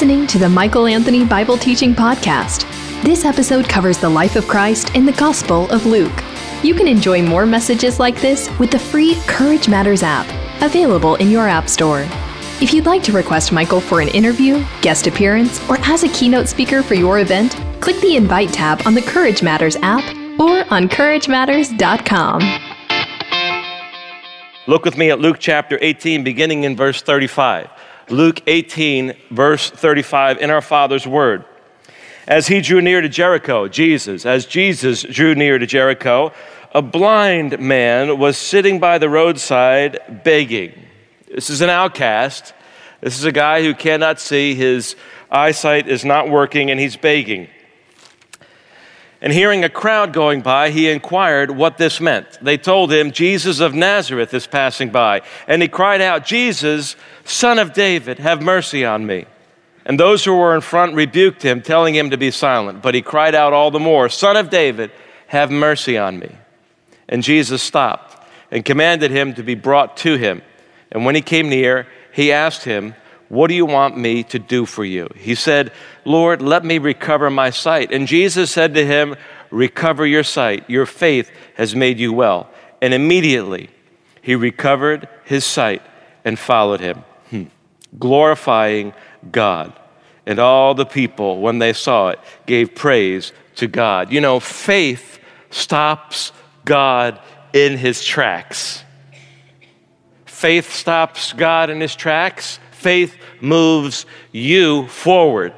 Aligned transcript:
listening 0.00 0.26
to 0.26 0.38
the 0.38 0.48
Michael 0.48 0.86
Anthony 0.86 1.26
Bible 1.26 1.58
Teaching 1.58 1.94
Podcast. 1.94 2.62
This 3.02 3.26
episode 3.26 3.68
covers 3.68 3.98
the 3.98 4.08
life 4.08 4.34
of 4.34 4.48
Christ 4.48 4.94
in 4.94 5.04
the 5.04 5.12
Gospel 5.12 5.70
of 5.70 5.84
Luke. 5.84 6.24
You 6.62 6.74
can 6.74 6.88
enjoy 6.88 7.20
more 7.20 7.44
messages 7.44 8.00
like 8.00 8.18
this 8.18 8.48
with 8.58 8.70
the 8.70 8.78
free 8.78 9.16
Courage 9.26 9.68
Matters 9.68 10.02
app, 10.02 10.26
available 10.62 11.16
in 11.16 11.30
your 11.30 11.46
App 11.46 11.68
Store. 11.68 12.06
If 12.62 12.72
you'd 12.72 12.86
like 12.86 13.02
to 13.02 13.12
request 13.12 13.52
Michael 13.52 13.78
for 13.78 14.00
an 14.00 14.08
interview, 14.08 14.64
guest 14.80 15.06
appearance, 15.06 15.60
or 15.68 15.76
as 15.80 16.02
a 16.02 16.08
keynote 16.08 16.48
speaker 16.48 16.82
for 16.82 16.94
your 16.94 17.18
event, 17.18 17.60
click 17.82 18.00
the 18.00 18.16
Invite 18.16 18.54
tab 18.54 18.80
on 18.86 18.94
the 18.94 19.02
Courage 19.02 19.42
Matters 19.42 19.76
app 19.82 20.02
or 20.40 20.64
on 20.72 20.88
CourageMatters.com. 20.88 22.40
Look 24.66 24.86
with 24.86 24.96
me 24.96 25.10
at 25.10 25.20
Luke 25.20 25.36
chapter 25.38 25.78
18, 25.82 26.24
beginning 26.24 26.64
in 26.64 26.74
verse 26.74 27.02
35. 27.02 27.68
Luke 28.10 28.42
18, 28.48 29.14
verse 29.30 29.70
35, 29.70 30.38
in 30.38 30.50
our 30.50 30.60
Father's 30.60 31.06
Word. 31.06 31.44
As 32.26 32.48
he 32.48 32.60
drew 32.60 32.80
near 32.80 33.00
to 33.00 33.08
Jericho, 33.08 33.68
Jesus, 33.68 34.26
as 34.26 34.46
Jesus 34.46 35.02
drew 35.02 35.34
near 35.34 35.58
to 35.58 35.66
Jericho, 35.66 36.32
a 36.74 36.82
blind 36.82 37.60
man 37.60 38.18
was 38.18 38.36
sitting 38.36 38.80
by 38.80 38.98
the 38.98 39.08
roadside 39.08 40.22
begging. 40.24 40.72
This 41.32 41.50
is 41.50 41.60
an 41.60 41.70
outcast. 41.70 42.52
This 43.00 43.16
is 43.16 43.24
a 43.24 43.32
guy 43.32 43.62
who 43.62 43.74
cannot 43.74 44.20
see. 44.20 44.54
His 44.54 44.96
eyesight 45.30 45.88
is 45.88 46.04
not 46.04 46.28
working, 46.28 46.70
and 46.70 46.80
he's 46.80 46.96
begging. 46.96 47.48
And 49.22 49.32
hearing 49.32 49.64
a 49.64 49.68
crowd 49.68 50.12
going 50.14 50.40
by, 50.40 50.70
he 50.70 50.88
inquired 50.88 51.50
what 51.50 51.76
this 51.76 52.00
meant. 52.00 52.38
They 52.40 52.56
told 52.56 52.90
him, 52.90 53.10
Jesus 53.10 53.60
of 53.60 53.74
Nazareth 53.74 54.32
is 54.32 54.46
passing 54.46 54.88
by. 54.90 55.20
And 55.46 55.60
he 55.60 55.68
cried 55.68 56.00
out, 56.00 56.24
Jesus, 56.24 56.96
son 57.24 57.58
of 57.58 57.74
David, 57.74 58.18
have 58.18 58.40
mercy 58.40 58.84
on 58.84 59.06
me. 59.06 59.26
And 59.84 60.00
those 60.00 60.24
who 60.24 60.34
were 60.34 60.54
in 60.54 60.62
front 60.62 60.94
rebuked 60.94 61.42
him, 61.42 61.60
telling 61.60 61.94
him 61.94 62.10
to 62.10 62.16
be 62.16 62.30
silent. 62.30 62.80
But 62.80 62.94
he 62.94 63.02
cried 63.02 63.34
out 63.34 63.52
all 63.52 63.70
the 63.70 63.78
more, 63.78 64.08
Son 64.08 64.36
of 64.36 64.48
David, 64.48 64.90
have 65.26 65.50
mercy 65.50 65.98
on 65.98 66.18
me. 66.18 66.36
And 67.08 67.22
Jesus 67.22 67.62
stopped 67.62 68.26
and 68.50 68.64
commanded 68.64 69.10
him 69.10 69.34
to 69.34 69.42
be 69.42 69.54
brought 69.54 69.96
to 69.98 70.16
him. 70.16 70.42
And 70.92 71.04
when 71.04 71.14
he 71.14 71.22
came 71.22 71.48
near, 71.48 71.86
he 72.12 72.32
asked 72.32 72.64
him, 72.64 72.94
what 73.30 73.46
do 73.46 73.54
you 73.54 73.64
want 73.64 73.96
me 73.96 74.24
to 74.24 74.40
do 74.40 74.66
for 74.66 74.84
you? 74.84 75.08
He 75.14 75.36
said, 75.36 75.72
Lord, 76.04 76.42
let 76.42 76.64
me 76.64 76.78
recover 76.78 77.30
my 77.30 77.50
sight. 77.50 77.92
And 77.92 78.08
Jesus 78.08 78.50
said 78.50 78.74
to 78.74 78.84
him, 78.84 79.14
Recover 79.52 80.04
your 80.04 80.24
sight. 80.24 80.68
Your 80.68 80.84
faith 80.84 81.30
has 81.54 81.74
made 81.74 82.00
you 82.00 82.12
well. 82.12 82.50
And 82.82 82.92
immediately 82.92 83.70
he 84.20 84.34
recovered 84.34 85.08
his 85.24 85.44
sight 85.44 85.80
and 86.24 86.40
followed 86.40 86.80
him, 86.80 87.04
hmm. 87.30 87.44
glorifying 87.98 88.92
God. 89.30 89.78
And 90.26 90.40
all 90.40 90.74
the 90.74 90.86
people, 90.86 91.40
when 91.40 91.60
they 91.60 91.72
saw 91.72 92.08
it, 92.08 92.18
gave 92.46 92.74
praise 92.74 93.32
to 93.56 93.68
God. 93.68 94.10
You 94.10 94.20
know, 94.20 94.40
faith 94.40 95.20
stops 95.50 96.32
God 96.64 97.20
in 97.52 97.76
his 97.76 98.04
tracks. 98.04 98.82
Faith 100.26 100.72
stops 100.72 101.32
God 101.32 101.70
in 101.70 101.80
his 101.80 101.94
tracks 101.94 102.58
Faith 102.80 103.18
moves 103.42 104.06
you 104.32 104.88
forward, 104.88 105.52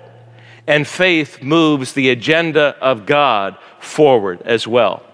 and 0.67 0.85
faith 0.85 1.41
moves 1.41 1.93
the 1.93 2.11
agenda 2.11 2.77
of 2.81 3.07
God 3.07 3.57
forward 3.79 4.43
as 4.43 4.67
well. 4.67 5.05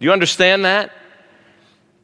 Do 0.00 0.06
you 0.06 0.12
understand 0.12 0.64
that? 0.64 0.92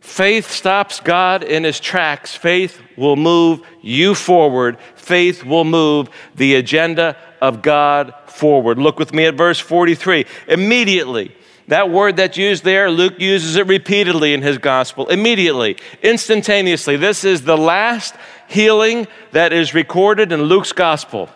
Faith 0.00 0.50
stops 0.50 1.00
God 1.00 1.42
in 1.42 1.64
his 1.64 1.80
tracks. 1.80 2.34
Faith 2.34 2.78
will 2.98 3.16
move 3.16 3.66
you 3.80 4.14
forward. 4.14 4.77
Faith 4.96 5.42
will 5.44 5.64
move 5.64 6.10
the 6.34 6.56
agenda 6.56 7.16
of 7.40 7.62
God 7.62 8.12
forward. 8.27 8.78
Look 8.78 8.98
with 8.98 9.14
me 9.14 9.24
at 9.24 9.34
verse 9.34 9.58
43. 9.58 10.27
Immediately, 10.46 11.34
that 11.68 11.90
word 11.90 12.17
that's 12.17 12.36
used 12.36 12.64
there, 12.64 12.90
Luke 12.90 13.18
uses 13.18 13.56
it 13.56 13.67
repeatedly 13.67 14.33
in 14.33 14.42
his 14.42 14.58
gospel. 14.58 15.08
Immediately, 15.08 15.77
instantaneously. 16.02 16.96
This 16.96 17.24
is 17.24 17.42
the 17.42 17.58
last 17.58 18.14
healing 18.48 19.07
that 19.33 19.53
is 19.53 19.75
recorded 19.75 20.33
in 20.33 20.42
Luke's 20.42 20.73
gospel. 20.73 21.29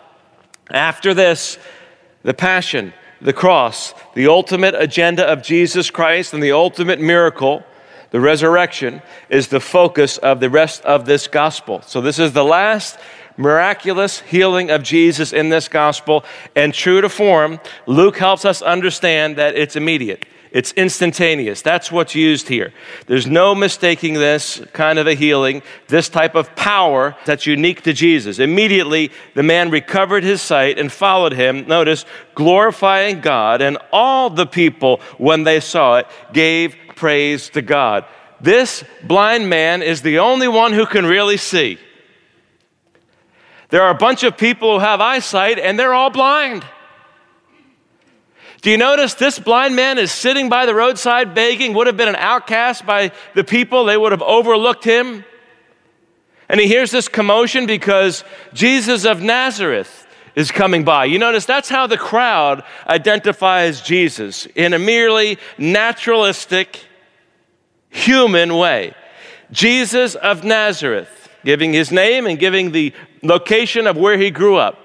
After 0.71 1.15
this, 1.15 1.59
the 2.23 2.35
passion, 2.35 2.93
the 3.21 3.33
cross, 3.33 3.95
the 4.15 4.27
ultimate 4.27 4.75
agenda 4.75 5.25
of 5.25 5.43
Jesus 5.43 5.91
Christ, 5.91 6.35
and 6.35 6.43
the 6.43 6.53
ultimate 6.53 7.01
miracle, 7.01 7.63
the 8.11 8.21
resurrection, 8.21 9.03
is 9.29 9.49
the 9.49 9.61
focus 9.61 10.19
of 10.19 10.41
the 10.41 10.51
rest 10.51 10.83
of 10.85 11.05
this 11.05 11.29
gospel. 11.29 11.83
So, 11.83 12.01
this 12.01 12.19
is 12.19 12.33
the 12.33 12.45
last 12.45 12.99
miraculous 13.37 14.21
healing 14.21 14.71
of 14.71 14.83
Jesus 14.83 15.33
in 15.33 15.49
this 15.49 15.69
gospel. 15.69 16.25
And 16.55 16.75
true 16.75 17.01
to 17.01 17.09
form, 17.09 17.61
Luke 17.87 18.19
helps 18.19 18.45
us 18.45 18.63
understand 18.63 19.37
that 19.37 19.55
it's 19.57 19.77
immediate. 19.77 20.27
It's 20.53 20.73
instantaneous. 20.73 21.63
That's 21.63 21.91
what's 21.91 22.15
used 22.15 22.49
here. 22.49 22.75
There's 23.07 23.27
no 23.27 23.55
mistaking 23.55 24.15
this 24.15 24.63
kind 24.75 24.99
of 24.99 25.07
a 25.07 25.15
healing, 25.15 25.63
this 25.89 26.11
type 26.11 26.35
of 26.35 26.55
power 26.55 27.17
that's 27.25 27.47
unique 27.47 27.83
to 27.83 27.95
Jesus. 27.95 28.39
Immediately, 28.39 29.13
the 29.35 29.43
man 29.43 29.71
recovered 29.71 30.25
his 30.25 30.43
sight 30.43 30.79
and 30.79 30.93
followed 30.93 31.33
him. 31.33 31.67
Notice, 31.67 32.05
glorifying 32.35 33.21
God, 33.21 33.63
and 33.63 33.79
all 33.93 34.29
the 34.29 34.47
people, 34.47 35.01
when 35.17 35.45
they 35.45 35.59
saw 35.59 35.97
it, 35.97 36.07
gave 36.35 36.77
praise 36.97 37.49
to 37.51 37.63
God. 37.63 38.05
This 38.39 38.85
blind 39.03 39.49
man 39.49 39.83
is 39.83 40.03
the 40.03 40.19
only 40.19 40.49
one 40.49 40.75
who 40.75 40.85
can 40.85 41.07
really 41.07 41.39
see. 41.39 41.79
There 43.71 43.83
are 43.83 43.91
a 43.91 43.95
bunch 43.95 44.23
of 44.23 44.37
people 44.37 44.75
who 44.75 44.85
have 44.85 45.01
eyesight, 45.01 45.59
and 45.59 45.79
they're 45.79 45.95
all 45.95 46.11
blind. 46.11 46.63
Do 48.63 48.71
you 48.71 48.79
notice 48.79 49.15
this 49.15 49.41
blind 49.41 49.75
man 49.75 49.99
is 49.99 50.13
sitting 50.13 50.49
by 50.49 50.67
the 50.67 50.75
roadside 50.75 51.35
begging, 51.35 51.75
would 51.75 51.89
have 51.89 51.97
been 51.97 52.09
an 52.09 52.17
outcast 52.17 52.87
by 52.87 53.11
the 53.35 53.43
people, 53.43 53.85
they 53.85 53.97
would 53.97 54.13
have 54.13 54.23
overlooked 54.23 54.85
him. 54.85 55.25
And 56.49 56.61
he 56.61 56.69
hears 56.69 56.93
this 56.93 57.09
commotion 57.09 57.67
because 57.67 58.23
Jesus 58.53 59.05
of 59.05 59.21
Nazareth 59.21 60.07
is 60.37 60.53
coming 60.53 60.85
by. 60.85 61.07
You 61.07 61.19
notice 61.19 61.45
that's 61.45 61.69
how 61.69 61.89
the 61.89 61.99
crowd 61.99 62.63
identifies 62.87 63.81
Jesus 63.81 64.47
in 64.55 64.75
a 64.75 64.79
merely 64.79 65.39
naturalistic, 65.59 66.85
human 67.91 68.57
way. 68.57 68.95
Jesus 69.51 70.15
of 70.15 70.45
Nazareth, 70.45 71.29
giving 71.45 71.73
his 71.73 71.91
name 71.91 72.27
and 72.27 72.39
giving 72.39 72.71
the 72.71 72.93
location 73.23 73.89
of 73.89 73.97
where 73.97 74.17
he 74.17 74.31
grew 74.31 74.57
up. 74.57 74.82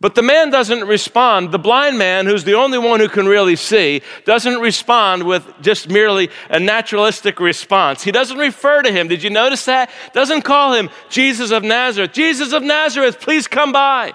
But 0.00 0.14
the 0.14 0.22
man 0.22 0.50
doesn't 0.50 0.86
respond. 0.86 1.50
The 1.50 1.58
blind 1.58 1.98
man, 1.98 2.26
who's 2.26 2.44
the 2.44 2.54
only 2.54 2.78
one 2.78 3.00
who 3.00 3.08
can 3.08 3.26
really 3.26 3.56
see, 3.56 4.02
doesn't 4.24 4.60
respond 4.60 5.24
with 5.24 5.44
just 5.60 5.88
merely 5.88 6.30
a 6.48 6.60
naturalistic 6.60 7.40
response. 7.40 8.04
He 8.04 8.12
doesn't 8.12 8.38
refer 8.38 8.82
to 8.82 8.92
him. 8.92 9.08
Did 9.08 9.24
you 9.24 9.30
notice 9.30 9.64
that? 9.64 9.90
Doesn't 10.12 10.42
call 10.42 10.74
him 10.74 10.88
Jesus 11.08 11.50
of 11.50 11.64
Nazareth. 11.64 12.12
Jesus 12.12 12.52
of 12.52 12.62
Nazareth, 12.62 13.18
please 13.18 13.48
come 13.48 13.72
by. 13.72 14.12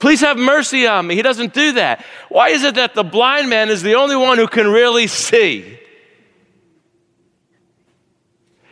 Please 0.00 0.20
have 0.20 0.36
mercy 0.36 0.86
on 0.86 1.06
me. 1.06 1.14
He 1.14 1.22
doesn't 1.22 1.54
do 1.54 1.72
that. 1.72 2.04
Why 2.28 2.48
is 2.48 2.64
it 2.64 2.74
that 2.74 2.94
the 2.94 3.04
blind 3.04 3.48
man 3.48 3.68
is 3.68 3.82
the 3.82 3.94
only 3.94 4.16
one 4.16 4.38
who 4.38 4.48
can 4.48 4.66
really 4.66 5.06
see? 5.06 5.78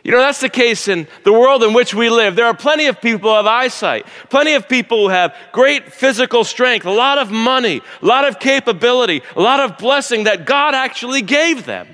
You 0.07 0.13
know, 0.13 0.19
that's 0.19 0.39
the 0.39 0.47
case 0.47 0.87
in 0.87 1.05
the 1.25 1.33
world 1.33 1.63
in 1.63 1.73
which 1.73 1.93
we 1.93 2.09
live. 2.09 2.37
There 2.37 2.45
are 2.45 2.53
plenty 2.53 2.85
of 2.85 3.01
people 3.01 3.29
of 3.29 3.45
eyesight, 3.45 4.07
plenty 4.29 4.53
of 4.53 4.69
people 4.69 4.99
who 4.99 5.09
have 5.09 5.35
great 5.51 5.91
physical 5.91 6.45
strength, 6.45 6.85
a 6.85 6.91
lot 6.91 7.17
of 7.17 7.29
money, 7.29 7.81
a 8.01 8.05
lot 8.05 8.25
of 8.25 8.39
capability, 8.39 9.21
a 9.35 9.41
lot 9.41 9.59
of 9.59 9.77
blessing 9.77 10.23
that 10.23 10.45
God 10.45 10.73
actually 10.73 11.21
gave 11.23 11.65
them. 11.65 11.87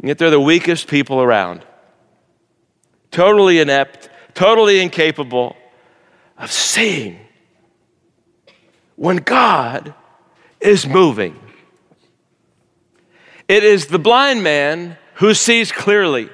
And 0.00 0.08
yet 0.08 0.18
they're 0.18 0.28
the 0.28 0.40
weakest 0.40 0.88
people 0.88 1.22
around, 1.22 1.64
totally 3.12 3.60
inept, 3.60 4.10
totally 4.34 4.80
incapable 4.80 5.56
of 6.36 6.50
seeing 6.50 7.20
when 8.96 9.18
God 9.18 9.94
is 10.60 10.84
moving. 10.84 11.38
It 13.48 13.62
is 13.62 13.86
the 13.86 14.00
blind 14.00 14.42
man 14.42 14.98
who 15.16 15.34
sees 15.34 15.72
clearly. 15.72 16.30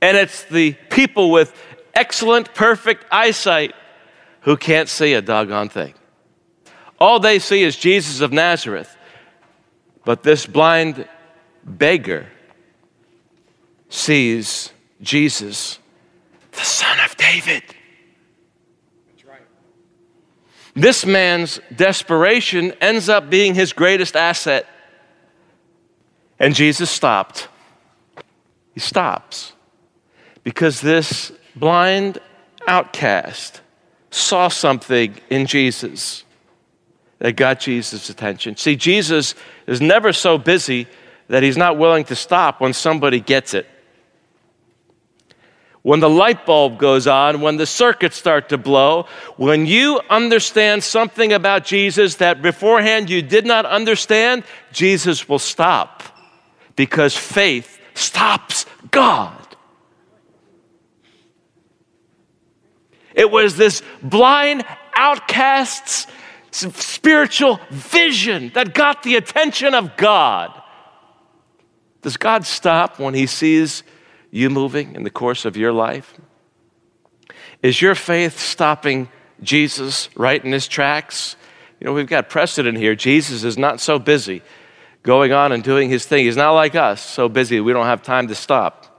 And 0.00 0.16
it's 0.16 0.44
the 0.44 0.72
people 0.90 1.30
with 1.30 1.54
excellent, 1.94 2.54
perfect 2.54 3.04
eyesight 3.10 3.74
who 4.42 4.56
can't 4.56 4.88
see 4.88 5.14
a 5.14 5.22
doggone 5.22 5.68
thing. 5.68 5.94
All 6.98 7.18
they 7.18 7.38
see 7.38 7.62
is 7.62 7.76
Jesus 7.76 8.20
of 8.20 8.32
Nazareth. 8.32 8.96
But 10.04 10.22
this 10.22 10.46
blind 10.46 11.08
beggar 11.64 12.28
sees 13.88 14.72
Jesus, 15.02 15.78
the 16.52 16.58
Son 16.58 16.98
of 17.04 17.16
David. 17.16 17.62
That's 19.08 19.24
right. 19.24 19.42
This 20.74 21.04
man's 21.04 21.58
desperation 21.74 22.72
ends 22.80 23.08
up 23.08 23.28
being 23.28 23.54
his 23.54 23.72
greatest 23.72 24.14
asset. 24.14 24.66
And 26.38 26.54
Jesus 26.54 26.90
stopped. 26.90 27.48
He 28.74 28.80
stops 28.80 29.52
because 30.44 30.80
this 30.80 31.32
blind 31.54 32.18
outcast 32.68 33.62
saw 34.10 34.48
something 34.48 35.14
in 35.30 35.46
Jesus 35.46 36.24
that 37.18 37.36
got 37.36 37.60
Jesus' 37.60 38.10
attention. 38.10 38.56
See, 38.56 38.76
Jesus 38.76 39.34
is 39.66 39.80
never 39.80 40.12
so 40.12 40.36
busy 40.36 40.86
that 41.28 41.42
he's 41.42 41.56
not 41.56 41.78
willing 41.78 42.04
to 42.04 42.14
stop 42.14 42.60
when 42.60 42.72
somebody 42.74 43.18
gets 43.18 43.54
it. 43.54 43.66
When 45.80 46.00
the 46.00 46.10
light 46.10 46.44
bulb 46.44 46.78
goes 46.78 47.06
on, 47.06 47.40
when 47.40 47.56
the 47.56 47.66
circuits 47.66 48.16
start 48.16 48.48
to 48.50 48.58
blow, 48.58 49.06
when 49.36 49.66
you 49.66 50.00
understand 50.10 50.84
something 50.84 51.32
about 51.32 51.64
Jesus 51.64 52.16
that 52.16 52.42
beforehand 52.42 53.08
you 53.08 53.22
did 53.22 53.46
not 53.46 53.64
understand, 53.64 54.44
Jesus 54.72 55.28
will 55.28 55.38
stop 55.38 56.02
because 56.76 57.16
faith 57.16 57.80
stops 57.94 58.66
God. 58.90 59.42
It 63.14 63.30
was 63.30 63.56
this 63.56 63.82
blind 64.02 64.64
outcast's 64.94 66.06
spiritual 66.50 67.58
vision 67.70 68.50
that 68.54 68.74
got 68.74 69.02
the 69.02 69.16
attention 69.16 69.74
of 69.74 69.96
God. 69.96 70.52
Does 72.02 72.18
God 72.18 72.44
stop 72.44 72.98
when 72.98 73.14
He 73.14 73.26
sees 73.26 73.82
you 74.30 74.50
moving 74.50 74.94
in 74.94 75.02
the 75.02 75.10
course 75.10 75.44
of 75.46 75.56
your 75.56 75.72
life? 75.72 76.14
Is 77.62 77.80
your 77.80 77.94
faith 77.94 78.38
stopping 78.38 79.08
Jesus 79.42 80.10
right 80.14 80.42
in 80.44 80.52
his 80.52 80.68
tracks? 80.68 81.36
You 81.80 81.86
know, 81.86 81.92
we've 81.92 82.06
got 82.06 82.28
precedent 82.28 82.78
here. 82.78 82.94
Jesus 82.94 83.44
is 83.44 83.56
not 83.58 83.80
so 83.80 83.98
busy 83.98 84.42
going 85.06 85.32
on 85.32 85.52
and 85.52 85.62
doing 85.62 85.88
his 85.88 86.04
thing. 86.04 86.24
He's 86.24 86.36
not 86.36 86.50
like 86.50 86.74
us, 86.74 87.00
so 87.00 87.28
busy 87.28 87.60
we 87.60 87.72
don't 87.72 87.86
have 87.86 88.02
time 88.02 88.26
to 88.28 88.34
stop. 88.34 88.92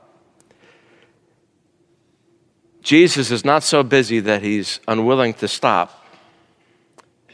Jesus 2.82 3.30
is 3.30 3.44
not 3.44 3.62
so 3.62 3.84
busy 3.84 4.22
that 4.22 4.42
he's 4.42 4.80
unwilling 4.88 5.34
to 5.36 5.48
stop. 5.50 6.06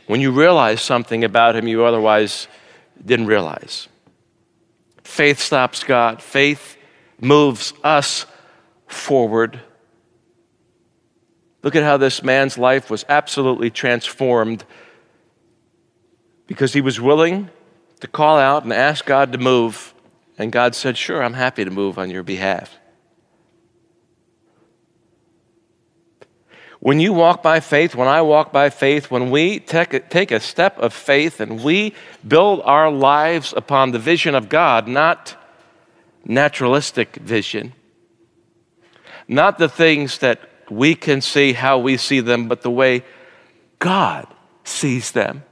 When 0.07 0.19
you 0.19 0.31
realize 0.31 0.81
something 0.81 1.23
about 1.23 1.55
him 1.55 1.67
you 1.67 1.85
otherwise 1.85 2.47
didn't 3.05 3.27
realize, 3.27 3.87
faith 5.03 5.39
stops 5.39 5.83
God. 5.83 6.21
Faith 6.21 6.75
moves 7.21 7.73
us 7.83 8.25
forward. 8.87 9.61
Look 11.61 11.75
at 11.75 11.83
how 11.83 11.97
this 11.97 12.23
man's 12.23 12.57
life 12.57 12.89
was 12.89 13.05
absolutely 13.07 13.69
transformed 13.69 14.65
because 16.47 16.73
he 16.73 16.81
was 16.81 16.99
willing 16.99 17.51
to 18.03 18.07
call 18.09 18.37
out 18.37 18.63
and 18.63 18.73
ask 18.73 19.05
God 19.05 19.31
to 19.31 19.37
move. 19.37 19.93
And 20.37 20.51
God 20.51 20.75
said, 20.75 20.97
Sure, 20.97 21.23
I'm 21.23 21.35
happy 21.35 21.63
to 21.63 21.71
move 21.71 21.97
on 21.97 22.09
your 22.09 22.21
behalf. 22.21 22.77
When 26.81 26.99
you 26.99 27.13
walk 27.13 27.41
by 27.41 27.61
faith, 27.61 27.95
when 27.95 28.09
I 28.09 28.21
walk 28.21 28.51
by 28.51 28.69
faith, 28.69 29.09
when 29.09 29.31
we 29.31 29.61
take 29.61 29.93
a, 29.93 30.01
take 30.01 30.31
a 30.31 30.41
step 30.41 30.77
of 30.79 30.93
faith 30.93 31.39
and 31.39 31.63
we 31.63 31.93
build 32.27 32.59
our 32.65 32.91
lives 32.91 33.53
upon 33.55 33.91
the 33.91 33.99
vision 33.99 34.35
of 34.35 34.49
God, 34.49 34.85
not 34.85 35.37
naturalistic 36.25 37.15
vision, 37.15 37.71
not 39.29 39.59
the 39.59 39.69
things 39.69 40.17
that 40.17 40.41
we 40.69 40.93
can 40.93 41.21
see 41.21 41.53
how 41.53 41.79
we 41.79 41.95
see 41.95 42.19
them, 42.19 42.49
but 42.49 42.63
the 42.63 42.71
way 42.71 43.05
God 43.79 44.27
sees 44.65 45.11
them, 45.11 45.43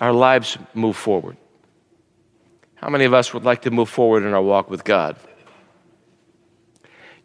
our 0.00 0.12
lives 0.12 0.58
move 0.74 0.96
forward. 0.96 1.36
How 2.76 2.88
many 2.88 3.04
of 3.04 3.14
us 3.14 3.32
would 3.32 3.44
like 3.44 3.62
to 3.62 3.70
move 3.70 3.88
forward 3.88 4.22
in 4.22 4.34
our 4.34 4.42
walk 4.42 4.70
with 4.70 4.84
God? 4.84 5.16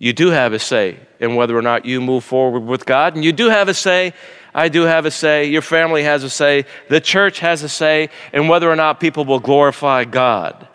you 0.01 0.13
do 0.13 0.31
have 0.31 0.51
a 0.51 0.57
say 0.57 0.97
in 1.19 1.35
whether 1.35 1.55
or 1.55 1.61
not 1.61 1.85
you 1.85 2.01
move 2.01 2.23
forward 2.23 2.61
with 2.61 2.87
God. 2.87 3.13
And 3.13 3.23
you 3.23 3.31
do 3.31 3.49
have 3.49 3.69
a 3.69 3.73
say. 3.75 4.13
I 4.51 4.67
do 4.67 4.81
have 4.81 5.05
a 5.05 5.11
say. 5.11 5.45
Your 5.45 5.61
family 5.61 6.01
has 6.01 6.23
a 6.23 6.29
say. 6.29 6.65
The 6.89 6.99
church 6.99 7.37
has 7.37 7.61
a 7.61 7.69
say 7.69 8.09
in 8.33 8.47
whether 8.47 8.67
or 8.67 8.75
not 8.75 8.99
people 8.99 9.25
will 9.25 9.39
glorify 9.39 10.05
God 10.05 10.67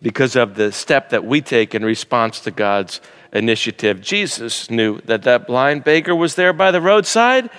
because 0.00 0.36
of 0.36 0.54
the 0.54 0.70
step 0.70 1.10
that 1.10 1.24
we 1.24 1.40
take 1.40 1.74
in 1.74 1.84
response 1.84 2.38
to 2.42 2.52
God's 2.52 3.00
initiative. 3.32 4.00
Jesus 4.00 4.70
knew 4.70 5.00
that 5.00 5.24
that 5.24 5.48
blind 5.48 5.82
beggar 5.82 6.14
was 6.14 6.36
there 6.36 6.52
by 6.52 6.70
the 6.70 6.80
roadside. 6.80 7.50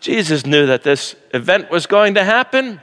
Jesus 0.00 0.46
knew 0.46 0.66
that 0.66 0.82
this 0.82 1.16
event 1.34 1.70
was 1.70 1.86
going 1.86 2.14
to 2.14 2.24
happen. 2.24 2.80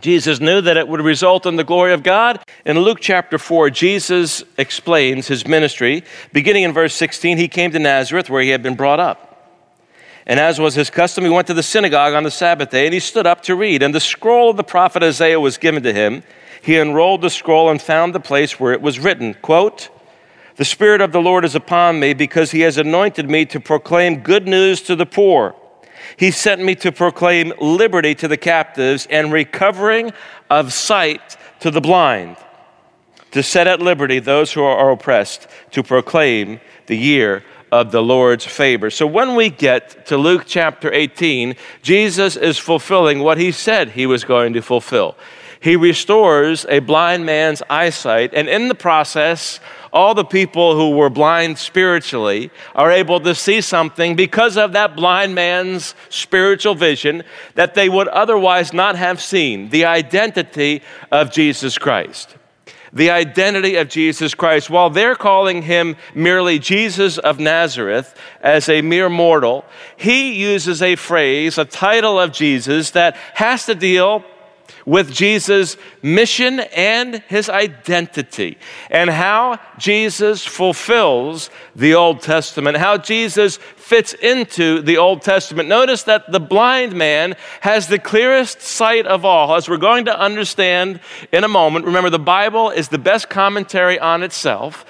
Jesus 0.00 0.40
knew 0.40 0.60
that 0.60 0.76
it 0.76 0.88
would 0.88 1.00
result 1.00 1.46
in 1.46 1.56
the 1.56 1.64
glory 1.64 1.92
of 1.92 2.02
God. 2.02 2.40
In 2.64 2.78
Luke 2.78 2.98
chapter 3.00 3.38
4, 3.38 3.70
Jesus 3.70 4.42
explains 4.58 5.28
his 5.28 5.46
ministry. 5.46 6.02
Beginning 6.32 6.64
in 6.64 6.72
verse 6.72 6.94
16, 6.94 7.38
he 7.38 7.46
came 7.46 7.70
to 7.70 7.78
Nazareth 7.78 8.28
where 8.28 8.42
he 8.42 8.48
had 8.48 8.62
been 8.62 8.74
brought 8.74 8.98
up. 8.98 9.28
And 10.26 10.40
as 10.40 10.58
was 10.58 10.74
his 10.74 10.90
custom, 10.90 11.24
he 11.24 11.30
went 11.30 11.46
to 11.48 11.54
the 11.54 11.62
synagogue 11.62 12.14
on 12.14 12.22
the 12.22 12.30
Sabbath 12.30 12.70
day 12.70 12.86
and 12.86 12.94
he 12.94 13.00
stood 13.00 13.26
up 13.26 13.42
to 13.42 13.54
read. 13.54 13.82
And 13.82 13.94
the 13.94 14.00
scroll 14.00 14.50
of 14.50 14.56
the 14.56 14.64
prophet 14.64 15.02
Isaiah 15.02 15.40
was 15.40 15.58
given 15.58 15.82
to 15.82 15.92
him. 15.92 16.22
He 16.62 16.76
unrolled 16.76 17.22
the 17.22 17.30
scroll 17.30 17.70
and 17.70 17.82
found 17.82 18.14
the 18.14 18.20
place 18.20 18.58
where 18.58 18.72
it 18.72 18.80
was 18.80 19.00
written, 19.00 19.34
quote, 19.34 19.88
The 20.56 20.64
Spirit 20.64 21.00
of 21.00 21.10
the 21.10 21.20
Lord 21.20 21.44
is 21.44 21.56
upon 21.56 21.98
me 21.98 22.14
because 22.14 22.52
he 22.52 22.60
has 22.60 22.78
anointed 22.78 23.28
me 23.28 23.46
to 23.46 23.58
proclaim 23.58 24.20
good 24.20 24.46
news 24.46 24.80
to 24.82 24.94
the 24.94 25.06
poor. 25.06 25.56
He 26.16 26.30
sent 26.30 26.62
me 26.62 26.74
to 26.76 26.92
proclaim 26.92 27.52
liberty 27.60 28.14
to 28.16 28.28
the 28.28 28.36
captives 28.36 29.06
and 29.10 29.32
recovering 29.32 30.12
of 30.50 30.72
sight 30.72 31.36
to 31.60 31.70
the 31.70 31.80
blind, 31.80 32.36
to 33.30 33.42
set 33.42 33.66
at 33.66 33.80
liberty 33.80 34.18
those 34.18 34.52
who 34.52 34.62
are 34.62 34.90
oppressed, 34.90 35.46
to 35.70 35.82
proclaim 35.82 36.60
the 36.86 36.96
year 36.96 37.44
of 37.70 37.90
the 37.90 38.02
Lord's 38.02 38.44
favor. 38.44 38.90
So 38.90 39.06
when 39.06 39.34
we 39.34 39.48
get 39.48 40.06
to 40.06 40.18
Luke 40.18 40.44
chapter 40.46 40.92
18, 40.92 41.56
Jesus 41.80 42.36
is 42.36 42.58
fulfilling 42.58 43.20
what 43.20 43.38
he 43.38 43.50
said 43.50 43.90
he 43.90 44.06
was 44.06 44.24
going 44.24 44.52
to 44.52 44.60
fulfill. 44.60 45.16
He 45.62 45.76
restores 45.76 46.66
a 46.68 46.80
blind 46.80 47.24
man's 47.24 47.62
eyesight, 47.70 48.34
and 48.34 48.48
in 48.48 48.66
the 48.66 48.74
process, 48.74 49.60
all 49.92 50.12
the 50.12 50.24
people 50.24 50.74
who 50.74 50.96
were 50.96 51.08
blind 51.08 51.56
spiritually 51.56 52.50
are 52.74 52.90
able 52.90 53.20
to 53.20 53.32
see 53.32 53.60
something 53.60 54.16
because 54.16 54.56
of 54.56 54.72
that 54.72 54.96
blind 54.96 55.36
man's 55.36 55.94
spiritual 56.08 56.74
vision 56.74 57.22
that 57.54 57.74
they 57.74 57.88
would 57.88 58.08
otherwise 58.08 58.72
not 58.72 58.96
have 58.96 59.22
seen 59.22 59.68
the 59.68 59.84
identity 59.84 60.82
of 61.12 61.30
Jesus 61.30 61.78
Christ. 61.78 62.34
The 62.92 63.10
identity 63.10 63.76
of 63.76 63.88
Jesus 63.88 64.34
Christ. 64.34 64.68
While 64.68 64.90
they're 64.90 65.14
calling 65.14 65.62
him 65.62 65.96
merely 66.12 66.58
Jesus 66.58 67.18
of 67.18 67.38
Nazareth 67.38 68.18
as 68.42 68.68
a 68.68 68.82
mere 68.82 69.08
mortal, 69.08 69.64
he 69.96 70.32
uses 70.32 70.82
a 70.82 70.96
phrase, 70.96 71.56
a 71.56 71.64
title 71.64 72.18
of 72.18 72.32
Jesus 72.32 72.90
that 72.90 73.14
has 73.34 73.64
to 73.66 73.76
deal 73.76 74.24
with 74.84 75.12
Jesus' 75.12 75.76
mission 76.02 76.60
and 76.60 77.22
his 77.28 77.48
identity, 77.48 78.58
and 78.90 79.10
how 79.10 79.58
Jesus 79.78 80.44
fulfills 80.44 81.50
the 81.76 81.94
Old 81.94 82.20
Testament, 82.20 82.76
how 82.76 82.98
Jesus 82.98 83.58
fits 83.76 84.12
into 84.14 84.82
the 84.82 84.98
Old 84.98 85.22
Testament. 85.22 85.68
Notice 85.68 86.02
that 86.04 86.30
the 86.30 86.40
blind 86.40 86.94
man 86.94 87.36
has 87.60 87.88
the 87.88 87.98
clearest 87.98 88.60
sight 88.60 89.06
of 89.06 89.24
all, 89.24 89.54
as 89.54 89.68
we're 89.68 89.76
going 89.76 90.06
to 90.06 90.18
understand 90.18 91.00
in 91.32 91.44
a 91.44 91.48
moment. 91.48 91.86
Remember, 91.86 92.10
the 92.10 92.18
Bible 92.18 92.70
is 92.70 92.88
the 92.88 92.98
best 92.98 93.28
commentary 93.28 93.98
on 93.98 94.22
itself. 94.22 94.84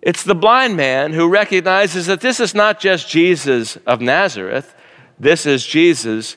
It's 0.00 0.24
the 0.24 0.34
blind 0.34 0.76
man 0.76 1.12
who 1.12 1.28
recognizes 1.28 2.06
that 2.06 2.20
this 2.20 2.40
is 2.40 2.56
not 2.56 2.80
just 2.80 3.08
Jesus 3.08 3.76
of 3.86 4.00
Nazareth, 4.00 4.74
this 5.20 5.46
is 5.46 5.64
Jesus, 5.64 6.36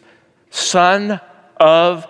Son 0.51 1.20
of 1.58 2.06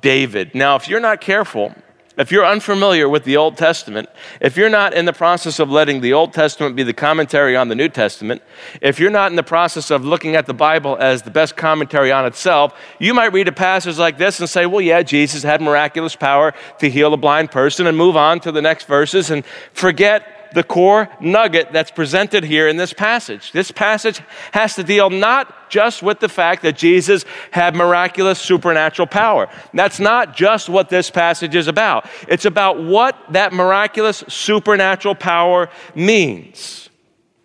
David. 0.00 0.54
Now, 0.54 0.76
if 0.76 0.88
you're 0.88 1.00
not 1.00 1.20
careful, 1.20 1.74
if 2.16 2.30
you're 2.30 2.46
unfamiliar 2.46 3.08
with 3.08 3.24
the 3.24 3.36
Old 3.36 3.56
Testament, 3.56 4.08
if 4.40 4.56
you're 4.56 4.70
not 4.70 4.94
in 4.94 5.04
the 5.04 5.12
process 5.12 5.58
of 5.58 5.68
letting 5.68 6.00
the 6.00 6.12
Old 6.12 6.32
Testament 6.32 6.76
be 6.76 6.84
the 6.84 6.92
commentary 6.92 7.56
on 7.56 7.68
the 7.68 7.74
New 7.74 7.88
Testament, 7.88 8.40
if 8.80 9.00
you're 9.00 9.10
not 9.10 9.32
in 9.32 9.36
the 9.36 9.42
process 9.42 9.90
of 9.90 10.04
looking 10.04 10.36
at 10.36 10.46
the 10.46 10.54
Bible 10.54 10.96
as 11.00 11.22
the 11.22 11.30
best 11.30 11.56
commentary 11.56 12.12
on 12.12 12.24
itself, 12.24 12.72
you 13.00 13.14
might 13.14 13.32
read 13.32 13.48
a 13.48 13.52
passage 13.52 13.98
like 13.98 14.16
this 14.16 14.38
and 14.38 14.48
say, 14.48 14.64
well, 14.64 14.80
yeah, 14.80 15.02
Jesus 15.02 15.42
had 15.42 15.60
miraculous 15.60 16.14
power 16.14 16.54
to 16.78 16.88
heal 16.88 17.12
a 17.12 17.16
blind 17.16 17.50
person, 17.50 17.86
and 17.86 17.96
move 17.96 18.16
on 18.16 18.38
to 18.40 18.52
the 18.52 18.62
next 18.62 18.86
verses 18.86 19.30
and 19.30 19.44
forget 19.72 20.33
the 20.54 20.62
core 20.62 21.08
nugget 21.20 21.72
that's 21.72 21.90
presented 21.90 22.44
here 22.44 22.68
in 22.68 22.76
this 22.76 22.92
passage. 22.92 23.52
This 23.52 23.70
passage 23.70 24.22
has 24.52 24.74
to 24.76 24.84
deal 24.84 25.10
not 25.10 25.70
just 25.70 26.02
with 26.02 26.20
the 26.20 26.28
fact 26.28 26.62
that 26.62 26.76
Jesus 26.76 27.24
had 27.50 27.74
miraculous 27.74 28.38
supernatural 28.38 29.06
power. 29.06 29.48
That's 29.72 30.00
not 30.00 30.36
just 30.36 30.68
what 30.68 30.88
this 30.88 31.10
passage 31.10 31.54
is 31.54 31.68
about. 31.68 32.08
It's 32.28 32.44
about 32.44 32.82
what 32.82 33.16
that 33.30 33.52
miraculous 33.52 34.24
supernatural 34.28 35.14
power 35.14 35.68
means, 35.94 36.88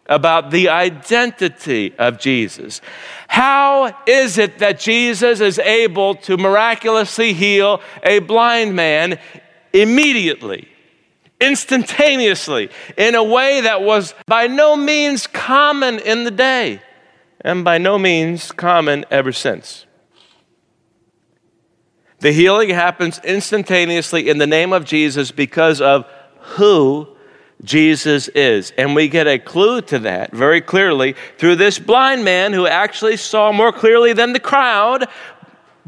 about 0.05 0.51
the 0.51 0.69
identity 0.69 1.95
of 1.97 2.19
Jesus. 2.19 2.81
How 3.27 3.95
is 4.05 4.37
it 4.37 4.59
that 4.59 4.79
Jesus 4.79 5.39
is 5.39 5.59
able 5.59 6.15
to 6.15 6.37
miraculously 6.37 7.33
heal 7.33 7.81
a 8.03 8.19
blind 8.19 8.75
man 8.75 9.19
immediately? 9.73 10.67
Instantaneously 11.41 12.69
in 12.97 13.15
a 13.15 13.23
way 13.23 13.61
that 13.61 13.81
was 13.81 14.13
by 14.25 14.47
no 14.47 14.75
means 14.75 15.27
common 15.27 15.99
in 15.99 16.23
the 16.23 16.31
day 16.31 16.81
and 17.41 17.63
by 17.63 17.77
no 17.77 17.97
means 17.97 18.51
common 18.51 19.05
ever 19.09 19.31
since. 19.31 19.85
The 22.19 22.33
healing 22.33 22.69
happens 22.69 23.19
instantaneously 23.23 24.29
in 24.29 24.39
the 24.39 24.47
name 24.47 24.73
of 24.73 24.83
Jesus 24.83 25.31
because 25.31 25.79
of 25.79 26.05
who 26.39 27.07
Jesus 27.63 28.27
is. 28.29 28.71
And 28.77 28.93
we 28.93 29.07
get 29.07 29.27
a 29.27 29.39
clue 29.39 29.81
to 29.83 29.99
that 29.99 30.31
very 30.31 30.61
clearly 30.61 31.15
through 31.37 31.55
this 31.55 31.79
blind 31.79 32.25
man 32.25 32.53
who 32.53 32.67
actually 32.67 33.17
saw 33.17 33.51
more 33.51 33.71
clearly 33.71 34.13
than 34.13 34.33
the 34.33 34.39
crowd 34.39 35.07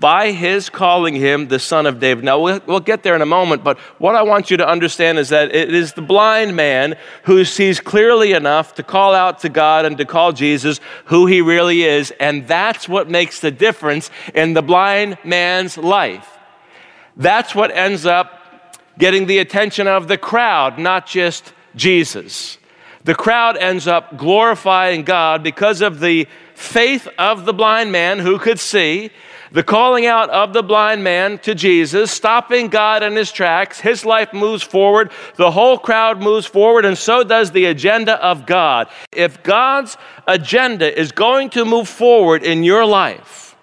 by 0.01 0.31
his 0.31 0.67
calling 0.67 1.13
him 1.13 1.47
the 1.47 1.59
Son 1.59 1.85
of 1.85 1.99
David. 1.99 2.25
Now, 2.25 2.39
we'll, 2.39 2.59
we'll, 2.65 2.79
get 2.79 3.03
there 3.03 3.15
in 3.15 3.21
a 3.21 3.25
moment, 3.27 3.63
but 3.63 3.77
what 3.99 4.15
I 4.15 4.23
want 4.23 4.49
you 4.49 4.57
to 4.57 4.67
understand 4.67 5.19
is 5.19 5.29
that 5.29 5.55
it 5.55 5.73
is 5.73 5.93
the 5.93 6.01
blind 6.01 6.55
man 6.55 6.95
who 7.23 7.45
sees 7.45 7.79
clearly 7.79 8.33
enough 8.33 8.73
to 8.75 8.83
call 8.83 9.13
out 9.13 9.39
to 9.41 9.49
God 9.49 9.85
and 9.85 9.97
to 9.99 10.05
call 10.05 10.33
Jesus 10.33 10.79
who 11.05 11.27
he 11.27 11.39
really 11.39 11.83
is, 11.83 12.11
and 12.19 12.47
that's 12.47 12.89
what 12.89 13.09
makes 13.09 13.39
the 13.39 13.51
difference 13.51 14.09
in 14.33 14.53
the 14.53 14.63
blind 14.63 15.19
man's 15.23 15.77
life. 15.77 16.27
That's 17.15 17.53
what 17.53 17.69
ends 17.71 18.07
up 18.07 18.39
getting 18.97 19.27
the 19.27 19.37
attention 19.37 19.87
of 19.87 20.07
the 20.07 20.17
crowd, 20.17 20.79
not 20.79 21.05
just 21.05 21.53
Jesus. 21.75 22.57
The 23.03 23.15
crowd 23.15 23.55
ends 23.55 23.87
up 23.87 24.17
glorifying 24.17 25.03
God 25.03 25.43
because 25.43 25.81
of 25.81 25.99
the 25.99 26.27
faith 26.55 27.07
of 27.19 27.45
the 27.45 27.53
blind 27.53 27.91
man 27.91 28.19
who 28.19 28.39
could 28.39 28.59
see 28.59 29.11
the 29.51 29.63
calling 29.63 30.05
out 30.05 30.29
of 30.29 30.53
the 30.53 30.63
blind 30.63 31.03
man 31.03 31.37
to 31.39 31.53
Jesus, 31.53 32.11
stopping 32.11 32.69
God 32.69 33.03
in 33.03 33.15
his 33.15 33.31
tracks, 33.31 33.79
his 33.81 34.05
life 34.05 34.33
moves 34.33 34.63
forward, 34.63 35.11
the 35.35 35.51
whole 35.51 35.77
crowd 35.77 36.21
moves 36.21 36.45
forward, 36.45 36.85
and 36.85 36.97
so 36.97 37.23
does 37.23 37.51
the 37.51 37.65
agenda 37.65 38.13
of 38.23 38.45
God. 38.45 38.87
If 39.11 39.43
God's 39.43 39.97
agenda 40.27 40.97
is 40.97 41.11
going 41.11 41.49
to 41.51 41.65
move 41.65 41.89
forward 41.89 42.43
in 42.43 42.63
your 42.63 42.85
life 42.85 43.55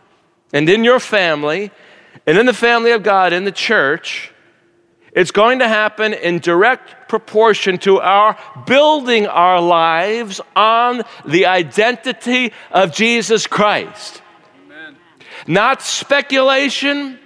and 0.52 0.68
in 0.68 0.85
your 0.85 1.00
family, 1.00 1.71
and 2.26 2.37
in 2.37 2.45
the 2.45 2.52
family 2.52 2.90
of 2.90 3.02
God, 3.02 3.33
in 3.33 3.45
the 3.45 3.52
church, 3.52 4.33
it's 5.12 5.30
going 5.30 5.61
to 5.61 5.68
happen 5.68 6.12
in 6.12 6.38
direct 6.38 7.09
proportion 7.09 7.78
to 7.78 8.00
our 8.00 8.38
building 8.66 9.26
our 9.26 9.61
lives 9.61 10.40
on 10.54 11.02
the 11.25 11.47
identity 11.47 12.52
of 12.71 12.95
Jesus 12.95 13.47
Christ. 13.47 14.21
Not 15.49 15.81
speculation, 15.81 17.19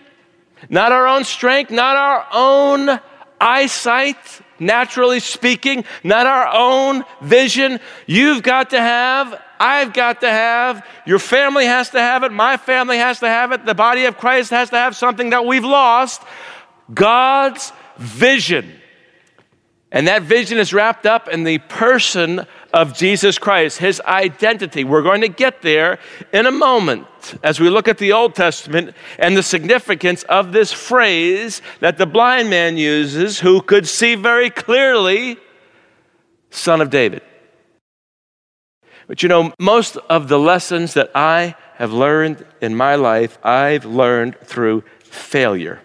not 0.71 0.93
our 0.93 1.09
own 1.09 1.25
strength, 1.25 1.73
not 1.73 1.97
our 1.97 2.26
own 2.33 3.00
eyesight, 3.41 4.17
naturally 4.61 5.19
speaking, 5.19 5.85
not 6.05 6.26
our 6.26 6.49
own 6.55 7.05
vision. 7.21 7.81
You've 8.07 8.45
got 8.45 8.71
to 8.71 8.81
have, 8.81 9.43
I've 9.59 9.93
got 9.93 10.21
to 10.21 10.31
have, 10.31 10.87
your 11.05 11.19
family 11.19 11.67
has 11.67 11.91
to 11.91 11.99
have 11.99 12.23
it, 12.23 12.31
my 12.31 12.57
family 12.57 12.99
has 12.99 13.19
to 13.21 13.29
have 13.29 13.50
it, 13.50 13.67
the 13.67 13.75
body 13.75 14.05
of 14.05 14.17
Christ 14.17 14.50
has 14.50 14.71
to 14.71 14.76
have 14.76 14.95
something 14.95 15.31
that 15.31 15.45
we've 15.45 15.64
lost 15.64 16.23
God's 16.95 17.73
vision. 17.99 18.79
And 19.92 20.08
that 20.08 20.22
vision 20.22 20.56
is 20.56 20.72
wrapped 20.72 21.04
up 21.04 21.28
in 21.28 21.44
the 21.44 21.58
person 21.58 22.46
of 22.72 22.96
Jesus 22.96 23.38
Christ, 23.38 23.76
his 23.76 24.00
identity. 24.06 24.84
We're 24.84 25.02
going 25.02 25.20
to 25.20 25.28
get 25.28 25.61
there 25.61 25.99
in 26.32 26.46
a 26.46 26.50
moment 26.50 27.06
as 27.42 27.61
we 27.61 27.68
look 27.68 27.88
at 27.88 27.99
the 27.99 28.12
Old 28.12 28.34
Testament 28.34 28.96
and 29.18 29.37
the 29.37 29.42
significance 29.42 30.22
of 30.25 30.52
this 30.52 30.72
phrase 30.72 31.61
that 31.80 31.99
the 31.99 32.06
blind 32.06 32.49
man 32.49 32.78
uses, 32.78 33.40
who 33.40 33.61
could 33.61 33.87
see 33.87 34.14
very 34.14 34.49
clearly, 34.49 35.37
Son 36.49 36.80
of 36.80 36.88
David. 36.88 37.22
But 39.06 39.22
you 39.22 39.28
know, 39.28 39.52
most 39.58 39.99
of 40.08 40.28
the 40.28 40.38
lessons 40.38 40.94
that 40.94 41.11
I 41.14 41.54
have 41.75 41.92
learned 41.92 42.46
in 42.62 42.75
my 42.75 42.94
life, 42.94 43.38
I've 43.44 43.84
learned 43.84 44.38
through 44.40 44.84
failure. 45.00 45.82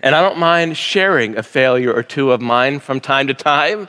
And 0.00 0.14
I 0.14 0.22
don't 0.22 0.38
mind 0.38 0.76
sharing 0.76 1.36
a 1.36 1.42
failure 1.42 1.92
or 1.92 2.02
two 2.02 2.30
of 2.30 2.40
mine 2.40 2.78
from 2.80 3.00
time 3.00 3.26
to 3.28 3.34
time. 3.34 3.88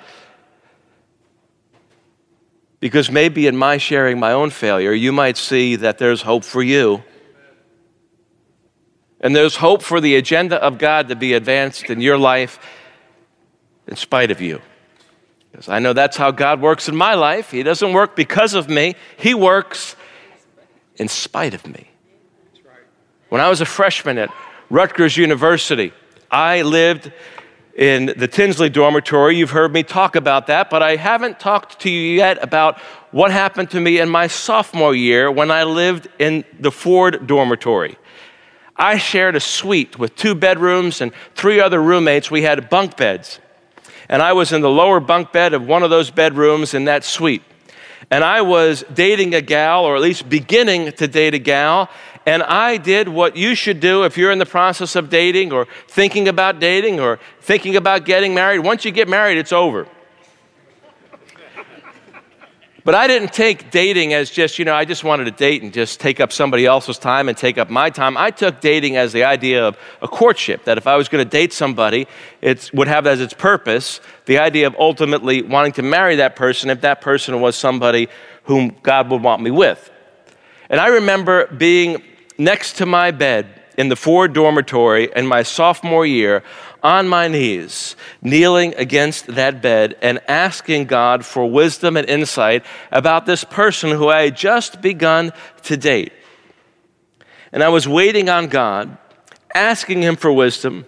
Because 2.79 3.11
maybe 3.11 3.45
in 3.45 3.57
my 3.57 3.77
sharing 3.77 4.19
my 4.19 4.31
own 4.31 4.49
failure, 4.49 4.93
you 4.93 5.11
might 5.11 5.37
see 5.37 5.75
that 5.77 5.97
there's 5.97 6.21
hope 6.21 6.43
for 6.43 6.63
you. 6.63 7.03
And 9.21 9.35
there's 9.35 9.57
hope 9.57 9.83
for 9.83 9.99
the 9.99 10.15
agenda 10.15 10.55
of 10.63 10.77
God 10.77 11.09
to 11.09 11.15
be 11.15 11.33
advanced 11.33 11.89
in 11.89 11.99
your 11.99 12.17
life 12.17 12.57
in 13.87 13.97
spite 13.97 14.31
of 14.31 14.39
you. 14.39 14.61
Because 15.51 15.67
I 15.67 15.79
know 15.79 15.93
that's 15.93 16.15
how 16.15 16.31
God 16.31 16.61
works 16.61 16.87
in 16.87 16.95
my 16.95 17.15
life. 17.15 17.51
He 17.51 17.63
doesn't 17.63 17.91
work 17.91 18.15
because 18.15 18.53
of 18.53 18.69
me, 18.69 18.95
He 19.17 19.33
works 19.33 19.95
in 20.95 21.07
spite 21.07 21.53
of 21.53 21.67
me. 21.67 21.89
When 23.27 23.41
I 23.41 23.49
was 23.49 23.61
a 23.61 23.65
freshman 23.65 24.17
at 24.17 24.33
Rutgers 24.69 25.17
University. 25.17 25.91
I 26.31 26.61
lived 26.61 27.11
in 27.75 28.07
the 28.17 28.27
Tinsley 28.27 28.69
dormitory. 28.69 29.37
You've 29.37 29.51
heard 29.51 29.73
me 29.73 29.83
talk 29.83 30.15
about 30.15 30.47
that, 30.47 30.69
but 30.69 30.83
I 30.83 30.95
haven't 30.95 31.39
talked 31.39 31.79
to 31.81 31.89
you 31.89 32.17
yet 32.17 32.37
about 32.43 32.77
what 33.11 33.31
happened 33.31 33.71
to 33.71 33.79
me 33.79 33.99
in 33.99 34.09
my 34.09 34.27
sophomore 34.27 34.93
year 34.93 35.31
when 35.31 35.49
I 35.49 35.63
lived 35.63 36.07
in 36.19 36.43
the 36.59 36.71
Ford 36.71 37.25
dormitory. 37.25 37.97
I 38.75 38.97
shared 38.97 39.35
a 39.35 39.39
suite 39.39 39.97
with 39.97 40.15
two 40.15 40.35
bedrooms 40.35 41.01
and 41.01 41.11
three 41.35 41.59
other 41.59 41.81
roommates. 41.81 42.29
We 42.29 42.43
had 42.43 42.69
bunk 42.69 42.95
beds. 42.95 43.39
And 44.07 44.21
I 44.21 44.33
was 44.33 44.51
in 44.51 44.61
the 44.61 44.69
lower 44.69 44.99
bunk 44.99 45.31
bed 45.31 45.53
of 45.53 45.65
one 45.65 45.83
of 45.83 45.89
those 45.89 46.11
bedrooms 46.11 46.73
in 46.73 46.85
that 46.85 47.03
suite. 47.03 47.43
And 48.11 48.23
I 48.23 48.41
was 48.41 48.83
dating 48.93 49.35
a 49.35 49.41
gal, 49.41 49.85
or 49.85 49.95
at 49.95 50.01
least 50.01 50.29
beginning 50.29 50.91
to 50.93 51.07
date 51.07 51.33
a 51.33 51.39
gal, 51.39 51.89
and 52.29 52.43
I 52.43 52.77
did 52.77 53.09
what 53.09 53.35
you 53.35 53.55
should 53.55 53.79
do 53.79 54.03
if 54.03 54.15
you're 54.15 54.29
in 54.29 54.37
the 54.37 54.45
process 54.45 54.95
of 54.95 55.09
dating 55.09 55.51
or 55.51 55.65
thinking 55.87 56.27
about 56.27 56.59
dating 56.59 56.99
or 56.99 57.17
thinking 57.41 57.75
about 57.75 58.05
getting 58.05 58.35
married. 58.35 58.59
Once 58.59 58.85
you 58.85 58.91
get 58.91 59.07
married, 59.07 59.39
it's 59.39 59.51
over. 59.51 59.87
But 62.85 62.93
I 62.93 63.07
didn't 63.07 63.33
take 63.33 63.71
dating 63.71 64.13
as 64.13 64.29
just, 64.29 64.59
you 64.59 64.65
know, 64.65 64.75
I 64.75 64.85
just 64.85 65.03
wanted 65.03 65.23
to 65.23 65.31
date 65.31 65.63
and 65.63 65.73
just 65.73 65.99
take 65.99 66.19
up 66.19 66.31
somebody 66.31 66.67
else's 66.67 66.99
time 66.99 67.29
and 67.29 67.35
take 67.37 67.57
up 67.57 67.71
my 67.71 67.89
time. 67.89 68.15
I 68.15 68.29
took 68.29 68.61
dating 68.61 68.95
as 68.95 69.11
the 69.11 69.23
idea 69.23 69.67
of 69.67 69.75
a 70.03 70.07
courtship, 70.07 70.65
that 70.65 70.77
if 70.77 70.85
I 70.85 70.97
was 70.97 71.09
going 71.09 71.23
to 71.23 71.29
date 71.29 71.51
somebody, 71.51 72.07
it 72.41 72.69
would 72.75 72.87
have 72.87 73.07
as 73.07 73.21
its 73.21 73.33
purpose 73.33 74.01
the 74.25 74.37
idea 74.37 74.67
of 74.67 74.75
ultimately 74.77 75.41
wanting 75.41 75.71
to 75.73 75.81
marry 75.81 76.17
that 76.17 76.35
person 76.35 76.69
if 76.69 76.81
that 76.81 77.01
person 77.01 77.41
was 77.41 77.55
somebody 77.55 78.07
whom 78.43 78.77
God 78.83 79.09
would 79.09 79.23
want 79.23 79.41
me 79.41 79.49
with. 79.49 79.89
And 80.69 80.79
I 80.79 80.89
remember 80.89 81.47
being 81.47 82.03
next 82.39 82.77
to 82.77 82.85
my 82.85 83.11
bed 83.11 83.47
in 83.77 83.89
the 83.89 83.95
Ford 83.95 84.33
dormitory 84.33 85.09
in 85.15 85.27
my 85.27 85.43
sophomore 85.43 86.05
year 86.05 86.43
on 86.81 87.07
my 87.07 87.27
knees, 87.27 87.95
kneeling 88.21 88.73
against 88.75 89.27
that 89.27 89.61
bed 89.61 89.97
and 90.01 90.19
asking 90.27 90.85
God 90.85 91.25
for 91.25 91.49
wisdom 91.49 91.97
and 91.97 92.09
insight 92.09 92.65
about 92.91 93.25
this 93.25 93.43
person 93.43 93.91
who 93.91 94.09
I 94.09 94.23
had 94.23 94.37
just 94.37 94.81
begun 94.81 95.31
to 95.63 95.77
date. 95.77 96.13
And 97.51 97.63
I 97.63 97.69
was 97.69 97.87
waiting 97.87 98.29
on 98.29 98.47
God, 98.47 98.97
asking 99.53 100.01
Him 100.01 100.15
for 100.15 100.31
wisdom, 100.31 100.85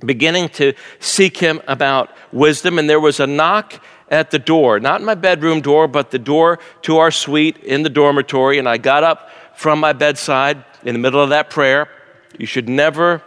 beginning 0.00 0.48
to 0.50 0.74
seek 1.00 1.36
Him 1.38 1.60
about 1.66 2.10
wisdom, 2.32 2.78
and 2.78 2.88
there 2.88 3.00
was 3.00 3.20
a 3.20 3.26
knock 3.26 3.82
at 4.10 4.30
the 4.30 4.38
door, 4.38 4.80
not 4.80 5.02
my 5.02 5.14
bedroom 5.14 5.60
door, 5.60 5.88
but 5.88 6.10
the 6.10 6.18
door 6.18 6.58
to 6.82 6.98
our 6.98 7.10
suite 7.10 7.58
in 7.58 7.82
the 7.82 7.90
dormitory. 7.90 8.58
And 8.58 8.68
I 8.68 8.78
got 8.78 9.04
up 9.04 9.30
from 9.58 9.80
my 9.80 9.92
bedside 9.92 10.64
in 10.84 10.92
the 10.92 11.00
middle 11.00 11.20
of 11.20 11.30
that 11.30 11.50
prayer. 11.50 11.88
You 12.38 12.46
should 12.46 12.68
never 12.68 13.24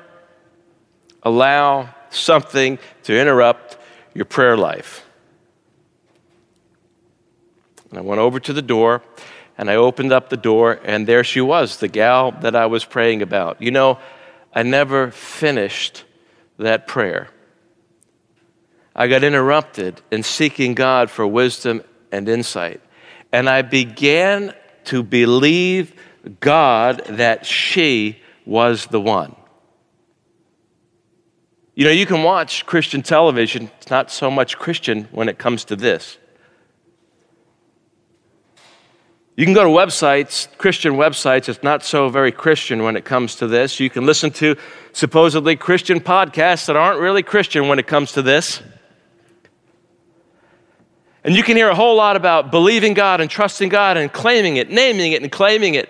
allow 1.24 1.94
something 2.10 2.80
to 3.04 3.20
interrupt 3.20 3.78
your 4.14 4.24
prayer 4.24 4.56
life. 4.56 5.06
And 7.90 8.00
I 8.00 8.02
went 8.02 8.22
over 8.22 8.40
to 8.40 8.54
the 8.54 8.62
door 8.62 9.04
and 9.58 9.70
I 9.70 9.76
opened 9.76 10.14
up 10.14 10.30
the 10.30 10.38
door, 10.38 10.80
and 10.86 11.06
there 11.06 11.26
she 11.26 11.42
was, 11.42 11.78
the 11.78 11.90
gal 11.90 12.32
that 12.40 12.56
I 12.56 12.66
was 12.68 12.86
praying 12.86 13.22
about. 13.22 13.62
You 13.62 13.72
know, 13.72 14.00
I 14.56 14.64
never 14.64 15.12
finished 15.12 16.06
that 16.58 16.88
prayer. 16.88 17.28
I 18.96 19.08
got 19.08 19.26
interrupted 19.26 20.02
in 20.10 20.24
seeking 20.24 20.76
God 20.76 21.12
for 21.12 21.28
wisdom 21.28 21.84
and 22.10 22.30
insight. 22.30 22.80
And 23.34 23.50
I 23.50 23.62
began 23.62 24.56
to 24.86 25.04
believe 25.04 25.94
God 26.40 27.04
that 27.08 27.46
she 27.46 28.22
was 28.46 28.88
the 28.88 29.02
one. 29.02 29.36
You 31.74 31.86
know, 31.86 31.92
you 31.92 32.06
can 32.06 32.24
watch 32.24 32.66
Christian 32.66 33.02
television, 33.02 33.72
it's 33.78 33.90
not 33.90 34.12
so 34.12 34.30
much 34.30 34.58
Christian 34.58 35.06
when 35.12 35.30
it 35.30 35.38
comes 35.38 35.64
to 35.66 35.76
this. 35.76 36.18
You 39.36 39.46
can 39.46 39.54
go 39.54 39.64
to 39.64 39.70
websites, 39.70 40.48
Christian 40.58 40.94
websites. 40.94 41.48
It's 41.48 41.64
not 41.64 41.84
so 41.84 42.10
very 42.10 42.32
Christian 42.32 42.84
when 42.84 42.96
it 42.96 43.06
comes 43.06 43.36
to 43.38 43.48
this. 43.48 43.80
You 43.80 43.90
can 43.90 44.06
listen 44.06 44.30
to 44.32 44.58
supposedly 44.92 45.56
Christian 45.56 46.00
podcasts 46.02 46.68
that 46.68 46.76
aren't 46.76 47.00
really 47.00 47.24
Christian 47.24 47.68
when 47.68 47.80
it 47.80 47.88
comes 47.88 48.12
to 48.12 48.22
this. 48.22 48.62
And 51.24 51.36
you 51.36 51.44
can 51.44 51.56
hear 51.56 51.70
a 51.70 51.76
whole 51.76 51.96
lot 51.96 52.18
about 52.18 52.52
believing 52.52 52.94
God 52.94 53.22
and 53.22 53.30
trusting 53.30 53.70
God 53.70 53.96
and 53.96 54.12
claiming 54.12 54.58
it, 54.58 54.70
naming 54.70 55.14
it 55.14 55.22
and 55.22 55.32
claiming 55.32 55.76
it. 55.76 55.90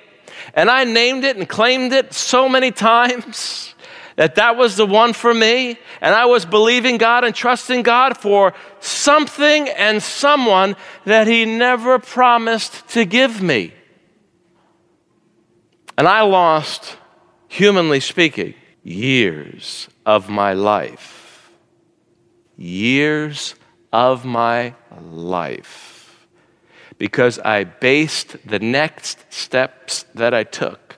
And 0.53 0.69
I 0.69 0.83
named 0.83 1.23
it 1.23 1.37
and 1.37 1.47
claimed 1.47 1.93
it 1.93 2.13
so 2.13 2.49
many 2.49 2.71
times 2.71 3.73
that 4.15 4.35
that 4.35 4.57
was 4.57 4.75
the 4.75 4.85
one 4.85 5.13
for 5.13 5.33
me. 5.33 5.77
And 6.01 6.15
I 6.15 6.25
was 6.25 6.45
believing 6.45 6.97
God 6.97 7.23
and 7.23 7.33
trusting 7.33 7.83
God 7.83 8.17
for 8.17 8.53
something 8.79 9.69
and 9.69 10.01
someone 10.01 10.75
that 11.05 11.27
He 11.27 11.45
never 11.45 11.99
promised 11.99 12.87
to 12.89 13.05
give 13.05 13.41
me. 13.41 13.73
And 15.97 16.07
I 16.07 16.21
lost, 16.21 16.97
humanly 17.47 17.99
speaking, 17.99 18.55
years 18.83 19.87
of 20.05 20.29
my 20.29 20.53
life. 20.53 21.51
Years 22.57 23.55
of 23.93 24.25
my 24.25 24.73
life. 24.99 25.90
Because 27.01 27.39
I 27.39 27.63
based 27.63 28.37
the 28.47 28.59
next 28.59 29.25
steps 29.33 30.03
that 30.13 30.35
I 30.35 30.43
took 30.43 30.97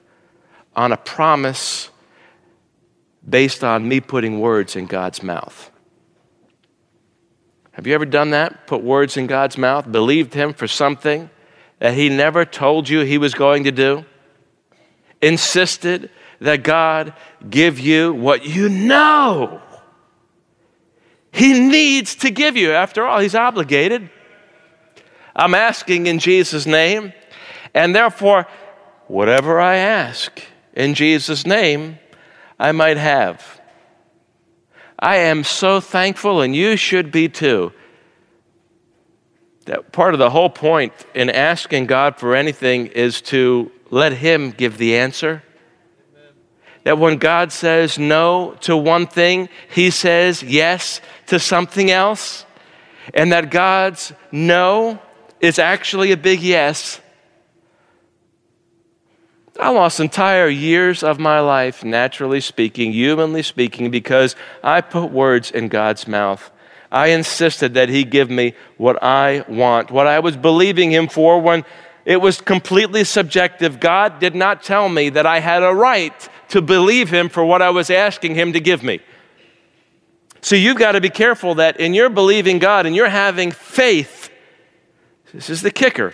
on 0.76 0.92
a 0.92 0.98
promise 0.98 1.92
based 3.26 3.64
on 3.64 3.88
me 3.88 4.02
putting 4.02 4.42
words 4.42 4.76
in 4.76 4.86
God's 4.86 5.24
mouth. 5.24 5.72
Have 7.72 7.88
you 7.88 7.94
ever 7.94 8.06
done 8.06 8.32
that? 8.32 8.68
Put 8.68 8.84
words 8.84 9.16
in 9.16 9.28
God's 9.28 9.58
mouth? 9.58 9.90
Believed 9.90 10.34
Him 10.34 10.54
for 10.54 10.68
something 10.68 11.30
that 11.80 11.94
He 11.94 12.10
never 12.10 12.44
told 12.44 12.90
you 12.90 13.00
He 13.06 13.18
was 13.18 13.34
going 13.34 13.64
to 13.64 13.72
do? 13.72 14.04
Insisted 15.22 16.10
that 16.42 16.64
God 16.64 17.14
give 17.50 17.80
you 17.80 18.14
what 18.14 18.46
you 18.46 18.68
know 18.68 19.62
He 21.32 21.58
needs 21.62 22.14
to 22.16 22.30
give 22.30 22.58
you. 22.58 22.74
After 22.74 23.08
all, 23.08 23.22
He's 23.22 23.36
obligated. 23.36 24.10
I'm 25.36 25.56
asking 25.56 26.08
in 26.08 26.20
Jesus' 26.20 26.66
name, 26.66 27.14
and 27.74 27.96
therefore, 27.96 28.48
whatever 29.08 29.60
I 29.60 29.78
ask 29.78 30.42
in 30.74 30.94
Jesus' 30.94 31.46
name, 31.46 32.00
I 32.60 32.72
might 32.72 32.98
have. 32.98 33.62
I 35.00 35.18
am 35.18 35.44
so 35.44 35.80
thankful, 35.80 36.42
and 36.42 36.56
you 36.56 36.78
should 36.78 37.12
be 37.12 37.30
too. 37.30 37.74
That 39.66 39.92
part 39.92 40.14
of 40.14 40.20
the 40.20 40.30
whole 40.30 40.50
point 40.50 40.94
in 41.14 41.30
asking 41.30 41.88
God 41.88 42.18
for 42.18 42.36
anything 42.36 42.88
is 42.88 43.22
to 43.24 43.72
let 43.90 44.14
Him 44.14 44.52
give 44.52 44.78
the 44.78 44.98
answer. 44.98 45.44
That 46.84 46.98
when 46.98 47.18
God 47.18 47.52
says 47.52 47.98
no 47.98 48.56
to 48.62 48.76
one 48.76 49.08
thing, 49.08 49.50
He 49.70 49.90
says 49.90 50.44
yes 50.44 51.02
to 51.28 51.40
something 51.40 51.90
else. 51.90 52.46
And 53.14 53.32
that 53.32 53.52
God's 53.52 54.14
no 54.32 55.00
is 55.44 55.60
actually 55.60 56.12
a 56.12 56.18
big 56.18 56.42
yes 56.42 57.00
I 59.60 59.70
lost 59.70 60.00
entire 60.00 60.50
years 60.50 61.04
of 61.04 61.20
my 61.20 61.40
life, 61.40 61.84
naturally 61.84 62.42
speaking, 62.42 62.92
humanly 62.92 63.44
speaking, 63.44 63.92
because 63.92 64.36
I 64.64 64.82
put 64.82 65.12
words 65.12 65.52
in 65.52 65.68
God's 65.68 66.08
mouth. 66.08 66.52
I 66.92 67.08
insisted 67.08 67.76
that 67.76 67.90
He 67.90 68.04
give 68.04 68.30
me 68.30 68.56
what 68.78 69.02
I 69.04 69.46
want, 69.48 69.92
what 69.92 70.08
I 70.08 70.20
was 70.20 70.38
believing 70.38 70.92
Him 70.92 71.08
for 71.08 71.40
when 71.40 71.66
it 72.04 72.18
was 72.18 72.42
completely 72.42 73.04
subjective. 73.04 73.80
God 73.80 74.20
did 74.20 74.36
not 74.36 74.64
tell 74.64 74.90
me 74.90 75.10
that 75.10 75.26
I 75.26 75.40
had 75.40 75.62
a 75.62 75.74
right 75.74 76.30
to 76.50 76.62
believe 76.62 77.10
Him 77.10 77.30
for 77.30 77.46
what 77.46 77.62
I 77.62 77.70
was 77.70 77.90
asking 77.90 78.36
Him 78.36 78.54
to 78.54 78.60
give 78.60 78.82
me. 78.82 79.02
So 80.42 80.56
you've 80.56 80.78
got 80.78 80.94
to 80.94 81.02
be 81.02 81.10
careful 81.10 81.56
that 81.56 81.80
in 81.80 81.94
your 81.94 82.10
believing 82.10 82.60
God 82.60 82.86
and 82.86 82.96
you're 82.96 83.08
having 83.08 83.52
faith, 83.52 84.23
this 85.34 85.50
is 85.50 85.62
the 85.62 85.72
kicker. 85.72 86.14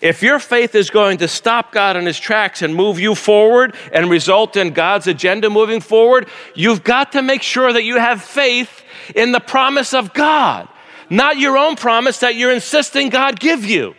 If 0.00 0.22
your 0.22 0.38
faith 0.38 0.74
is 0.74 0.90
going 0.90 1.18
to 1.18 1.28
stop 1.28 1.72
God 1.72 1.96
in 1.96 2.06
his 2.06 2.18
tracks 2.18 2.62
and 2.62 2.74
move 2.74 2.98
you 2.98 3.14
forward 3.14 3.74
and 3.92 4.10
result 4.10 4.56
in 4.56 4.72
God's 4.72 5.06
agenda 5.06 5.50
moving 5.50 5.80
forward, 5.80 6.28
you've 6.54 6.84
got 6.84 7.12
to 7.12 7.22
make 7.22 7.42
sure 7.42 7.72
that 7.72 7.84
you 7.84 7.98
have 7.98 8.22
faith 8.22 8.82
in 9.14 9.32
the 9.32 9.40
promise 9.40 9.94
of 9.94 10.12
God, 10.14 10.68
not 11.10 11.38
your 11.38 11.56
own 11.56 11.76
promise 11.76 12.20
that 12.20 12.36
you're 12.36 12.52
insisting 12.52 13.08
God 13.08 13.38
give 13.38 13.64
you. 13.64 13.94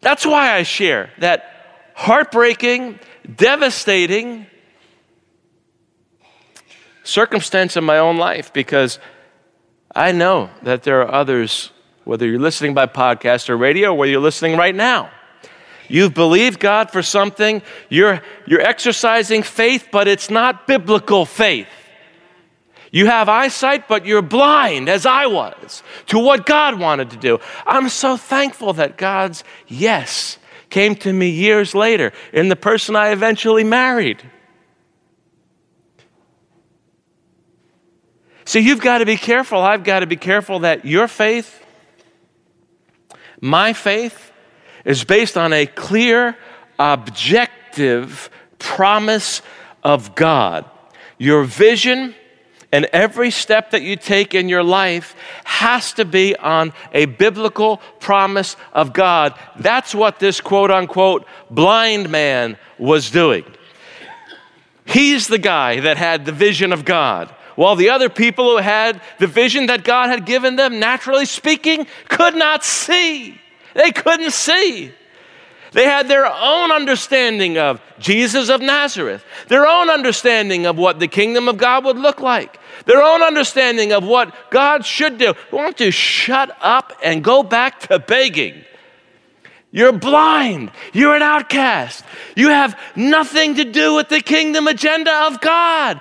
That's 0.00 0.26
why 0.26 0.54
I 0.54 0.62
share 0.64 1.10
that 1.18 1.92
heartbreaking, 1.94 2.98
devastating 3.36 4.46
circumstance 7.04 7.76
in 7.76 7.84
my 7.84 7.98
own 7.98 8.16
life 8.16 8.52
because 8.52 8.98
I 9.94 10.12
know 10.12 10.50
that 10.62 10.82
there 10.82 11.02
are 11.02 11.12
others 11.12 11.70
whether 12.04 12.26
you're 12.26 12.40
listening 12.40 12.74
by 12.74 12.86
podcast 12.86 13.48
or 13.48 13.56
radio 13.56 13.90
or 13.90 13.94
whether 13.98 14.10
you're 14.10 14.20
listening 14.20 14.56
right 14.56 14.74
now. 14.74 15.10
You've 15.88 16.14
believed 16.14 16.58
God 16.58 16.90
for 16.90 17.02
something, 17.02 17.62
you're, 17.88 18.22
you're 18.46 18.60
exercising 18.60 19.42
faith, 19.42 19.88
but 19.92 20.08
it's 20.08 20.30
not 20.30 20.66
biblical 20.66 21.26
faith. 21.26 21.68
You 22.90 23.06
have 23.06 23.28
eyesight, 23.28 23.88
but 23.88 24.04
you're 24.04 24.22
blind, 24.22 24.88
as 24.88 25.06
I 25.06 25.26
was, 25.26 25.82
to 26.08 26.18
what 26.18 26.44
God 26.44 26.78
wanted 26.78 27.10
to 27.10 27.16
do. 27.16 27.40
I'm 27.66 27.88
so 27.88 28.16
thankful 28.16 28.74
that 28.74 28.98
God's 28.98 29.44
yes 29.66 30.38
came 30.68 30.94
to 30.96 31.12
me 31.12 31.28
years 31.30 31.74
later 31.74 32.12
in 32.32 32.48
the 32.48 32.56
person 32.56 32.96
I 32.96 33.10
eventually 33.10 33.64
married. 33.64 34.22
So 38.52 38.58
you've 38.58 38.82
got 38.82 38.98
to 38.98 39.06
be 39.06 39.16
careful. 39.16 39.62
I've 39.62 39.82
got 39.82 40.00
to 40.00 40.06
be 40.06 40.16
careful 40.16 40.58
that 40.58 40.84
your 40.84 41.08
faith 41.08 41.64
my 43.40 43.72
faith 43.72 44.30
is 44.84 45.04
based 45.04 45.38
on 45.38 45.54
a 45.54 45.64
clear, 45.64 46.36
objective 46.78 48.28
promise 48.58 49.40
of 49.82 50.14
God. 50.14 50.66
Your 51.16 51.44
vision 51.44 52.14
and 52.70 52.84
every 52.92 53.30
step 53.30 53.70
that 53.70 53.80
you 53.80 53.96
take 53.96 54.34
in 54.34 54.50
your 54.50 54.62
life 54.62 55.16
has 55.44 55.94
to 55.94 56.04
be 56.04 56.36
on 56.36 56.74
a 56.92 57.06
biblical 57.06 57.78
promise 58.00 58.56
of 58.74 58.92
God. 58.92 59.32
That's 59.60 59.94
what 59.94 60.18
this 60.18 60.42
quote 60.42 60.70
unquote 60.70 61.26
blind 61.50 62.10
man 62.10 62.58
was 62.78 63.10
doing. 63.10 63.46
He's 64.84 65.26
the 65.26 65.38
guy 65.38 65.80
that 65.80 65.96
had 65.96 66.26
the 66.26 66.32
vision 66.32 66.74
of 66.74 66.84
God. 66.84 67.34
While 67.54 67.76
the 67.76 67.90
other 67.90 68.08
people 68.08 68.50
who 68.50 68.56
had 68.58 69.00
the 69.18 69.26
vision 69.26 69.66
that 69.66 69.84
God 69.84 70.08
had 70.08 70.24
given 70.24 70.56
them, 70.56 70.80
naturally 70.80 71.26
speaking, 71.26 71.86
could 72.08 72.34
not 72.34 72.64
see. 72.64 73.38
They 73.74 73.92
couldn't 73.92 74.32
see. 74.32 74.92
They 75.72 75.84
had 75.84 76.08
their 76.08 76.26
own 76.26 76.70
understanding 76.70 77.56
of 77.56 77.80
Jesus 77.98 78.50
of 78.50 78.60
Nazareth, 78.60 79.24
their 79.48 79.66
own 79.66 79.88
understanding 79.88 80.66
of 80.66 80.76
what 80.76 81.00
the 81.00 81.08
kingdom 81.08 81.48
of 81.48 81.56
God 81.56 81.84
would 81.84 81.98
look 81.98 82.20
like, 82.20 82.58
their 82.84 83.02
own 83.02 83.22
understanding 83.22 83.92
of 83.92 84.04
what 84.04 84.34
God 84.50 84.84
should 84.84 85.16
do. 85.16 85.34
Want 85.50 85.78
to 85.78 85.90
shut 85.90 86.54
up 86.60 86.92
and 87.02 87.24
go 87.24 87.42
back 87.42 87.80
to 87.88 87.98
begging. 87.98 88.64
You're 89.70 89.92
blind. 89.92 90.70
You're 90.92 91.16
an 91.16 91.22
outcast. 91.22 92.04
You 92.36 92.50
have 92.50 92.78
nothing 92.94 93.54
to 93.54 93.64
do 93.64 93.94
with 93.94 94.10
the 94.10 94.20
kingdom 94.20 94.68
agenda 94.68 95.26
of 95.26 95.40
God. 95.40 95.98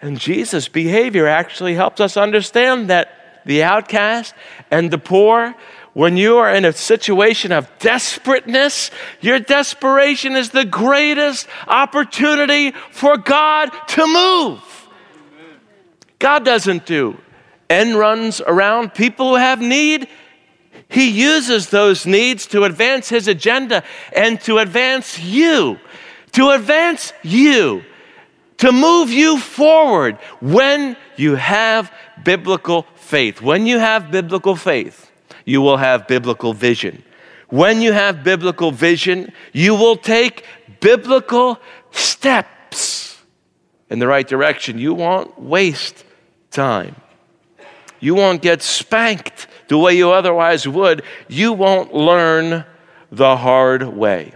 And 0.00 0.18
Jesus' 0.18 0.68
behavior 0.68 1.26
actually 1.26 1.74
helps 1.74 2.00
us 2.00 2.16
understand 2.16 2.88
that 2.90 3.42
the 3.46 3.62
outcast 3.62 4.34
and 4.70 4.90
the 4.90 4.98
poor, 4.98 5.54
when 5.94 6.16
you 6.16 6.36
are 6.36 6.52
in 6.54 6.64
a 6.64 6.72
situation 6.72 7.52
of 7.52 7.70
desperateness, 7.78 8.90
your 9.20 9.38
desperation 9.38 10.34
is 10.34 10.50
the 10.50 10.64
greatest 10.64 11.46
opportunity 11.66 12.72
for 12.90 13.16
God 13.16 13.70
to 13.88 14.06
move. 14.06 14.88
God 16.18 16.44
doesn't 16.44 16.86
do 16.86 17.16
end 17.68 17.96
runs 17.96 18.40
around 18.40 18.94
people 18.94 19.30
who 19.30 19.34
have 19.36 19.60
need. 19.60 20.08
He 20.88 21.10
uses 21.10 21.70
those 21.70 22.06
needs 22.06 22.46
to 22.48 22.62
advance 22.62 23.08
his 23.08 23.26
agenda 23.26 23.82
and 24.14 24.40
to 24.42 24.58
advance 24.58 25.18
you, 25.18 25.80
to 26.32 26.50
advance 26.50 27.12
you 27.24 27.84
to 28.58 28.72
move 28.72 29.10
you 29.10 29.38
forward 29.38 30.16
when 30.40 30.96
you 31.16 31.34
have 31.34 31.92
biblical 32.24 32.86
faith. 32.94 33.40
When 33.40 33.66
you 33.66 33.78
have 33.78 34.10
biblical 34.10 34.56
faith, 34.56 35.10
you 35.44 35.60
will 35.60 35.76
have 35.76 36.06
biblical 36.06 36.52
vision. 36.52 37.02
When 37.48 37.80
you 37.80 37.92
have 37.92 38.24
biblical 38.24 38.72
vision, 38.72 39.32
you 39.52 39.74
will 39.74 39.96
take 39.96 40.44
biblical 40.80 41.60
steps 41.90 43.22
in 43.88 43.98
the 43.98 44.06
right 44.06 44.26
direction. 44.26 44.78
You 44.78 44.94
won't 44.94 45.40
waste 45.40 46.04
time. 46.50 46.96
You 48.00 48.14
won't 48.14 48.42
get 48.42 48.62
spanked 48.62 49.46
the 49.68 49.78
way 49.78 49.96
you 49.96 50.10
otherwise 50.10 50.66
would. 50.66 51.02
You 51.28 51.52
won't 51.52 51.94
learn 51.94 52.64
the 53.10 53.36
hard 53.36 53.82
way. 53.84 54.34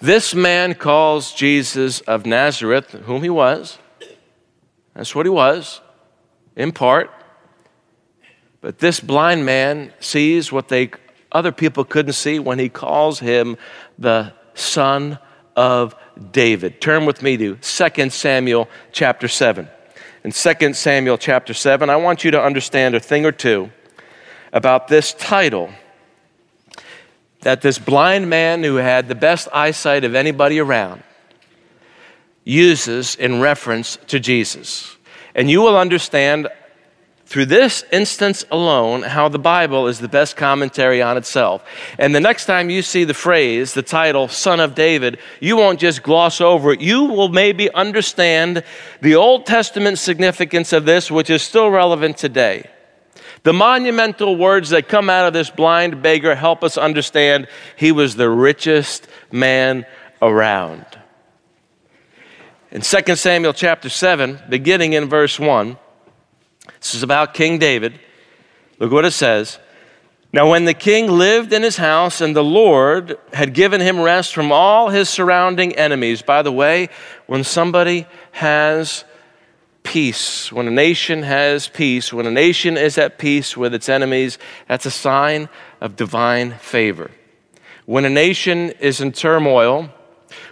This 0.00 0.32
man 0.32 0.74
calls 0.74 1.32
Jesus 1.32 2.00
of 2.02 2.24
Nazareth, 2.24 2.92
whom 2.92 3.22
he 3.22 3.30
was. 3.30 3.78
That's 4.94 5.14
what 5.14 5.26
he 5.26 5.30
was, 5.30 5.80
in 6.54 6.70
part. 6.72 7.10
But 8.60 8.78
this 8.78 9.00
blind 9.00 9.44
man 9.44 9.92
sees 9.98 10.52
what 10.52 10.68
they 10.68 10.90
other 11.30 11.52
people 11.52 11.84
couldn't 11.84 12.14
see 12.14 12.38
when 12.38 12.58
he 12.58 12.68
calls 12.68 13.20
him 13.20 13.56
the 13.98 14.32
son 14.54 15.18
of 15.54 15.94
David. 16.32 16.80
Turn 16.80 17.04
with 17.04 17.22
me 17.22 17.36
to 17.36 17.56
2 17.56 18.10
Samuel 18.10 18.68
chapter 18.92 19.28
7. 19.28 19.68
In 20.24 20.32
2 20.32 20.74
Samuel 20.74 21.18
chapter 21.18 21.52
7, 21.52 21.90
I 21.90 21.96
want 21.96 22.24
you 22.24 22.30
to 22.30 22.42
understand 22.42 22.94
a 22.94 23.00
thing 23.00 23.26
or 23.26 23.32
two 23.32 23.70
about 24.52 24.88
this 24.88 25.12
title 25.12 25.70
that 27.40 27.62
this 27.62 27.78
blind 27.78 28.28
man 28.28 28.62
who 28.62 28.76
had 28.76 29.08
the 29.08 29.14
best 29.14 29.48
eyesight 29.52 30.04
of 30.04 30.14
anybody 30.14 30.58
around 30.58 31.02
uses 32.44 33.14
in 33.14 33.40
reference 33.40 33.98
to 34.08 34.18
Jesus. 34.18 34.96
And 35.34 35.50
you 35.50 35.60
will 35.60 35.76
understand 35.76 36.48
through 37.26 37.44
this 37.44 37.84
instance 37.92 38.42
alone 38.50 39.02
how 39.02 39.28
the 39.28 39.38
Bible 39.38 39.86
is 39.86 39.98
the 39.98 40.08
best 40.08 40.34
commentary 40.34 41.02
on 41.02 41.18
itself. 41.18 41.62
And 41.98 42.14
the 42.14 42.20
next 42.20 42.46
time 42.46 42.70
you 42.70 42.80
see 42.80 43.04
the 43.04 43.12
phrase, 43.12 43.74
the 43.74 43.82
title, 43.82 44.28
Son 44.28 44.60
of 44.60 44.74
David, 44.74 45.18
you 45.38 45.56
won't 45.56 45.78
just 45.78 46.02
gloss 46.02 46.40
over 46.40 46.72
it. 46.72 46.80
You 46.80 47.04
will 47.04 47.28
maybe 47.28 47.70
understand 47.72 48.64
the 49.02 49.14
Old 49.14 49.44
Testament 49.44 49.98
significance 49.98 50.72
of 50.72 50.86
this, 50.86 51.10
which 51.10 51.28
is 51.28 51.42
still 51.42 51.70
relevant 51.70 52.16
today. 52.16 52.70
The 53.42 53.52
monumental 53.52 54.36
words 54.36 54.70
that 54.70 54.88
come 54.88 55.08
out 55.08 55.26
of 55.26 55.32
this 55.32 55.50
blind 55.50 56.02
beggar 56.02 56.34
help 56.34 56.64
us 56.64 56.76
understand 56.76 57.46
he 57.76 57.92
was 57.92 58.16
the 58.16 58.28
richest 58.28 59.06
man 59.30 59.86
around. 60.20 60.84
In 62.70 62.82
2 62.82 63.16
Samuel 63.16 63.52
chapter 63.52 63.88
7, 63.88 64.40
beginning 64.48 64.92
in 64.92 65.08
verse 65.08 65.38
1, 65.38 65.78
this 66.80 66.94
is 66.94 67.02
about 67.02 67.32
King 67.34 67.58
David. 67.58 67.98
Look 68.78 68.92
what 68.92 69.04
it 69.04 69.12
says. 69.12 69.58
Now, 70.32 70.50
when 70.50 70.66
the 70.66 70.74
king 70.74 71.10
lived 71.10 71.54
in 71.54 71.62
his 71.62 71.78
house 71.78 72.20
and 72.20 72.36
the 72.36 72.44
Lord 72.44 73.18
had 73.32 73.54
given 73.54 73.80
him 73.80 73.98
rest 73.98 74.34
from 74.34 74.52
all 74.52 74.90
his 74.90 75.08
surrounding 75.08 75.74
enemies, 75.76 76.20
by 76.20 76.42
the 76.42 76.52
way, 76.52 76.90
when 77.26 77.42
somebody 77.44 78.06
has 78.32 79.04
peace, 79.88 80.52
when 80.52 80.68
a 80.68 80.70
nation 80.70 81.22
has 81.22 81.66
peace, 81.66 82.12
when 82.12 82.26
a 82.26 82.30
nation 82.30 82.76
is 82.76 82.98
at 82.98 83.16
peace 83.16 83.56
with 83.56 83.72
its 83.72 83.88
enemies, 83.88 84.38
that's 84.68 84.84
a 84.84 84.90
sign 84.90 85.48
of 85.80 85.96
divine 85.96 86.52
favor. 86.58 87.10
When 87.86 88.04
a 88.04 88.10
nation 88.10 88.68
is 88.80 89.00
in 89.00 89.12
turmoil 89.12 89.88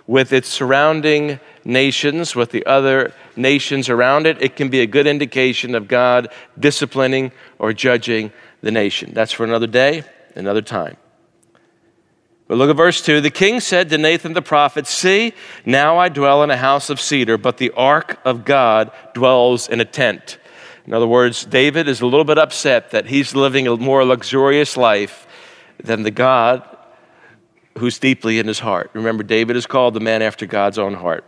with 0.06 0.32
its 0.32 0.48
surrounding 0.48 1.38
nations, 1.66 2.34
with 2.34 2.50
the 2.50 2.64
other 2.64 3.12
nations 3.36 3.90
around 3.90 4.26
it, 4.26 4.40
it 4.40 4.56
can 4.56 4.70
be 4.70 4.80
a 4.80 4.86
good 4.86 5.06
indication 5.06 5.74
of 5.74 5.86
God 5.86 6.28
disciplining 6.58 7.30
or 7.58 7.74
judging 7.74 8.32
the 8.62 8.70
nation. 8.70 9.12
That's 9.12 9.32
for 9.32 9.44
another 9.44 9.66
day, 9.66 10.04
another 10.34 10.62
time. 10.62 10.96
But 12.48 12.58
look 12.58 12.70
at 12.70 12.76
verse 12.76 13.00
2. 13.02 13.20
The 13.20 13.30
king 13.30 13.60
said 13.60 13.88
to 13.90 13.98
Nathan 13.98 14.32
the 14.32 14.42
prophet, 14.42 14.86
See, 14.86 15.32
now 15.64 15.98
I 15.98 16.08
dwell 16.08 16.42
in 16.42 16.50
a 16.50 16.56
house 16.56 16.90
of 16.90 17.00
cedar, 17.00 17.36
but 17.36 17.56
the 17.56 17.72
ark 17.72 18.20
of 18.24 18.44
God 18.44 18.92
dwells 19.14 19.68
in 19.68 19.80
a 19.80 19.84
tent. 19.84 20.38
In 20.86 20.94
other 20.94 21.08
words, 21.08 21.44
David 21.44 21.88
is 21.88 22.00
a 22.00 22.06
little 22.06 22.24
bit 22.24 22.38
upset 22.38 22.92
that 22.92 23.06
he's 23.06 23.34
living 23.34 23.66
a 23.66 23.76
more 23.76 24.04
luxurious 24.04 24.76
life 24.76 25.26
than 25.82 26.04
the 26.04 26.12
God 26.12 26.62
who's 27.78 27.98
deeply 27.98 28.38
in 28.38 28.46
his 28.46 28.60
heart. 28.60 28.90
Remember, 28.94 29.24
David 29.24 29.56
is 29.56 29.66
called 29.66 29.94
the 29.94 30.00
man 30.00 30.22
after 30.22 30.46
God's 30.46 30.78
own 30.78 30.94
heart. 30.94 31.26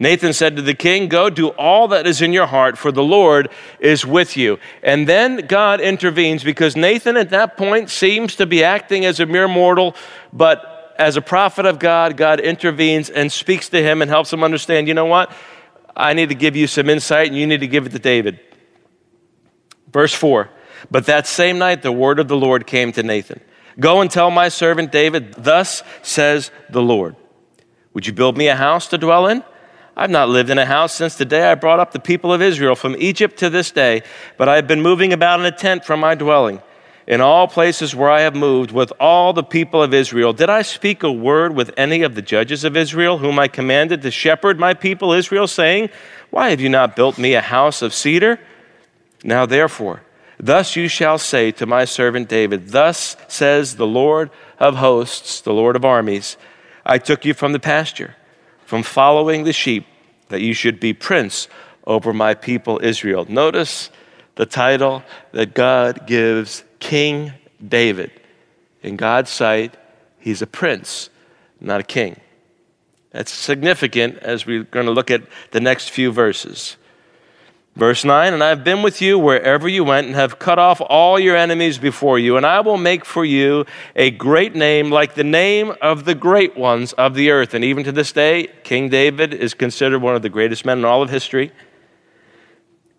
Nathan 0.00 0.32
said 0.32 0.56
to 0.56 0.62
the 0.62 0.74
king, 0.74 1.08
Go 1.08 1.28
do 1.28 1.48
all 1.50 1.86
that 1.88 2.06
is 2.06 2.22
in 2.22 2.32
your 2.32 2.46
heart, 2.46 2.78
for 2.78 2.90
the 2.90 3.02
Lord 3.02 3.50
is 3.78 4.06
with 4.06 4.34
you. 4.34 4.58
And 4.82 5.06
then 5.06 5.46
God 5.46 5.78
intervenes 5.80 6.42
because 6.42 6.74
Nathan 6.74 7.18
at 7.18 7.28
that 7.30 7.58
point 7.58 7.90
seems 7.90 8.34
to 8.36 8.46
be 8.46 8.64
acting 8.64 9.04
as 9.04 9.20
a 9.20 9.26
mere 9.26 9.46
mortal, 9.46 9.94
but 10.32 10.94
as 10.98 11.18
a 11.18 11.20
prophet 11.20 11.66
of 11.66 11.78
God, 11.78 12.16
God 12.16 12.40
intervenes 12.40 13.10
and 13.10 13.30
speaks 13.30 13.68
to 13.68 13.82
him 13.82 14.00
and 14.00 14.10
helps 14.10 14.32
him 14.32 14.42
understand 14.42 14.88
you 14.88 14.94
know 14.94 15.04
what? 15.04 15.30
I 15.94 16.14
need 16.14 16.30
to 16.30 16.34
give 16.34 16.56
you 16.56 16.66
some 16.66 16.88
insight, 16.88 17.28
and 17.28 17.36
you 17.36 17.46
need 17.46 17.60
to 17.60 17.68
give 17.68 17.84
it 17.84 17.92
to 17.92 17.98
David. 17.98 18.40
Verse 19.92 20.14
4 20.14 20.48
But 20.90 21.04
that 21.06 21.26
same 21.26 21.58
night, 21.58 21.82
the 21.82 21.92
word 21.92 22.18
of 22.18 22.26
the 22.26 22.36
Lord 22.36 22.66
came 22.66 22.90
to 22.92 23.02
Nathan 23.02 23.42
Go 23.78 24.00
and 24.00 24.10
tell 24.10 24.30
my 24.30 24.48
servant 24.48 24.92
David, 24.92 25.34
Thus 25.34 25.82
says 26.00 26.50
the 26.70 26.80
Lord, 26.80 27.16
Would 27.92 28.06
you 28.06 28.14
build 28.14 28.38
me 28.38 28.48
a 28.48 28.56
house 28.56 28.88
to 28.88 28.96
dwell 28.96 29.26
in? 29.26 29.44
I've 30.00 30.08
not 30.08 30.30
lived 30.30 30.48
in 30.48 30.56
a 30.56 30.64
house 30.64 30.94
since 30.94 31.16
the 31.16 31.26
day 31.26 31.50
I 31.50 31.54
brought 31.54 31.78
up 31.78 31.92
the 31.92 32.00
people 32.00 32.32
of 32.32 32.40
Israel 32.40 32.74
from 32.74 32.96
Egypt 32.98 33.38
to 33.40 33.50
this 33.50 33.70
day, 33.70 34.02
but 34.38 34.48
I 34.48 34.56
have 34.56 34.66
been 34.66 34.80
moving 34.80 35.12
about 35.12 35.40
in 35.40 35.44
a 35.44 35.52
tent 35.52 35.84
from 35.84 36.00
my 36.00 36.14
dwelling. 36.14 36.62
In 37.06 37.20
all 37.20 37.46
places 37.46 37.94
where 37.94 38.08
I 38.08 38.22
have 38.22 38.34
moved 38.34 38.70
with 38.70 38.94
all 38.98 39.34
the 39.34 39.42
people 39.42 39.82
of 39.82 39.92
Israel, 39.92 40.32
did 40.32 40.48
I 40.48 40.62
speak 40.62 41.02
a 41.02 41.12
word 41.12 41.54
with 41.54 41.74
any 41.76 42.00
of 42.00 42.14
the 42.14 42.22
judges 42.22 42.64
of 42.64 42.78
Israel, 42.78 43.18
whom 43.18 43.38
I 43.38 43.46
commanded 43.46 44.00
to 44.00 44.10
shepherd 44.10 44.58
my 44.58 44.72
people 44.72 45.12
Israel, 45.12 45.46
saying, 45.46 45.90
Why 46.30 46.48
have 46.48 46.62
you 46.62 46.70
not 46.70 46.96
built 46.96 47.18
me 47.18 47.34
a 47.34 47.42
house 47.42 47.82
of 47.82 47.92
cedar? 47.92 48.40
Now 49.22 49.44
therefore, 49.44 50.00
thus 50.38 50.76
you 50.76 50.88
shall 50.88 51.18
say 51.18 51.52
to 51.52 51.66
my 51.66 51.84
servant 51.84 52.26
David, 52.26 52.68
Thus 52.68 53.18
says 53.28 53.76
the 53.76 53.86
Lord 53.86 54.30
of 54.58 54.76
hosts, 54.76 55.42
the 55.42 55.52
Lord 55.52 55.76
of 55.76 55.84
armies, 55.84 56.38
I 56.86 56.96
took 56.96 57.26
you 57.26 57.34
from 57.34 57.52
the 57.52 57.60
pasture, 57.60 58.16
from 58.64 58.82
following 58.82 59.44
the 59.44 59.52
sheep 59.52 59.84
that 60.30 60.40
you 60.40 60.54
should 60.54 60.80
be 60.80 60.92
prince 60.92 61.46
over 61.86 62.12
my 62.12 62.34
people 62.34 62.80
Israel. 62.82 63.26
Notice 63.28 63.90
the 64.36 64.46
title 64.46 65.02
that 65.32 65.54
God 65.54 66.06
gives 66.06 66.64
King 66.78 67.32
David. 67.66 68.10
In 68.82 68.96
God's 68.96 69.30
sight, 69.30 69.76
he's 70.18 70.40
a 70.40 70.46
prince, 70.46 71.10
not 71.60 71.80
a 71.80 71.84
king. 71.84 72.18
That's 73.10 73.32
significant 73.32 74.18
as 74.18 74.46
we're 74.46 74.64
going 74.64 74.86
to 74.86 74.92
look 74.92 75.10
at 75.10 75.22
the 75.50 75.60
next 75.60 75.90
few 75.90 76.12
verses. 76.12 76.76
Verse 77.76 78.04
9, 78.04 78.34
and 78.34 78.42
I 78.42 78.48
have 78.48 78.64
been 78.64 78.82
with 78.82 79.00
you 79.00 79.18
wherever 79.18 79.68
you 79.68 79.84
went 79.84 80.08
and 80.08 80.16
have 80.16 80.40
cut 80.40 80.58
off 80.58 80.82
all 80.84 81.20
your 81.20 81.36
enemies 81.36 81.78
before 81.78 82.18
you, 82.18 82.36
and 82.36 82.44
I 82.44 82.60
will 82.60 82.76
make 82.76 83.04
for 83.04 83.24
you 83.24 83.64
a 83.94 84.10
great 84.10 84.56
name 84.56 84.90
like 84.90 85.14
the 85.14 85.24
name 85.24 85.74
of 85.80 86.04
the 86.04 86.16
great 86.16 86.56
ones 86.56 86.92
of 86.94 87.14
the 87.14 87.30
earth. 87.30 87.54
And 87.54 87.64
even 87.64 87.84
to 87.84 87.92
this 87.92 88.10
day, 88.10 88.48
King 88.64 88.88
David 88.88 89.32
is 89.32 89.54
considered 89.54 90.00
one 90.00 90.16
of 90.16 90.22
the 90.22 90.28
greatest 90.28 90.64
men 90.64 90.78
in 90.78 90.84
all 90.84 91.00
of 91.00 91.10
history. 91.10 91.52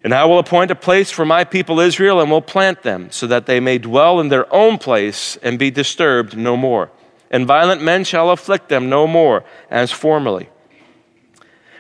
And 0.03 0.13
I 0.13 0.23
will 0.25 0.39
appoint 0.39 0.71
a 0.71 0.75
place 0.75 1.11
for 1.11 1.25
my 1.25 1.43
people 1.43 1.79
Israel 1.79 2.21
and 2.21 2.31
will 2.31 2.41
plant 2.41 2.81
them 2.81 3.11
so 3.11 3.27
that 3.27 3.45
they 3.45 3.59
may 3.59 3.77
dwell 3.77 4.19
in 4.21 4.29
their 4.29 4.51
own 4.53 4.77
place 4.77 5.37
and 5.43 5.59
be 5.59 5.69
disturbed 5.69 6.37
no 6.37 6.55
more. 6.55 6.89
And 7.29 7.45
violent 7.45 7.83
men 7.83 8.05
shall 8.05 8.31
afflict 8.31 8.69
them 8.69 8.89
no 8.89 9.05
more 9.05 9.43
as 9.69 9.91
formerly 9.91 10.49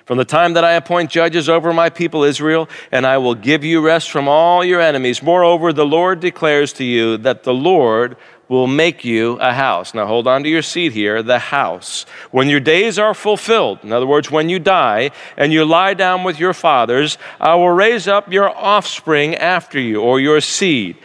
from 0.05 0.17
the 0.17 0.25
time 0.25 0.53
that 0.53 0.63
I 0.63 0.73
appoint 0.73 1.09
judges 1.09 1.47
over 1.49 1.73
my 1.73 1.89
people 1.89 2.23
Israel, 2.23 2.69
and 2.91 3.05
I 3.05 3.17
will 3.17 3.35
give 3.35 3.63
you 3.63 3.81
rest 3.81 4.11
from 4.11 4.27
all 4.27 4.63
your 4.63 4.81
enemies. 4.81 5.21
Moreover, 5.23 5.71
the 5.73 5.85
Lord 5.85 6.19
declares 6.19 6.73
to 6.73 6.83
you 6.83 7.17
that 7.17 7.43
the 7.43 7.53
Lord 7.53 8.17
will 8.51 8.67
make 8.67 9.05
you 9.05 9.37
a 9.39 9.53
house. 9.53 9.93
Now 9.93 10.05
hold 10.05 10.27
on 10.27 10.43
to 10.43 10.49
your 10.49 10.61
seat 10.61 10.91
here, 10.91 11.23
the 11.23 11.39
house. 11.39 12.05
When 12.31 12.49
your 12.49 12.59
days 12.59 12.99
are 12.99 13.13
fulfilled, 13.13 13.79
in 13.81 13.93
other 13.93 14.05
words, 14.05 14.29
when 14.29 14.49
you 14.49 14.59
die 14.59 15.11
and 15.37 15.53
you 15.53 15.63
lie 15.63 15.93
down 15.93 16.25
with 16.25 16.37
your 16.37 16.53
fathers, 16.53 17.17
I 17.39 17.55
will 17.55 17.69
raise 17.69 18.09
up 18.09 18.29
your 18.29 18.49
offspring 18.49 19.35
after 19.35 19.79
you, 19.79 20.01
or 20.01 20.19
your 20.19 20.41
seed, 20.41 20.97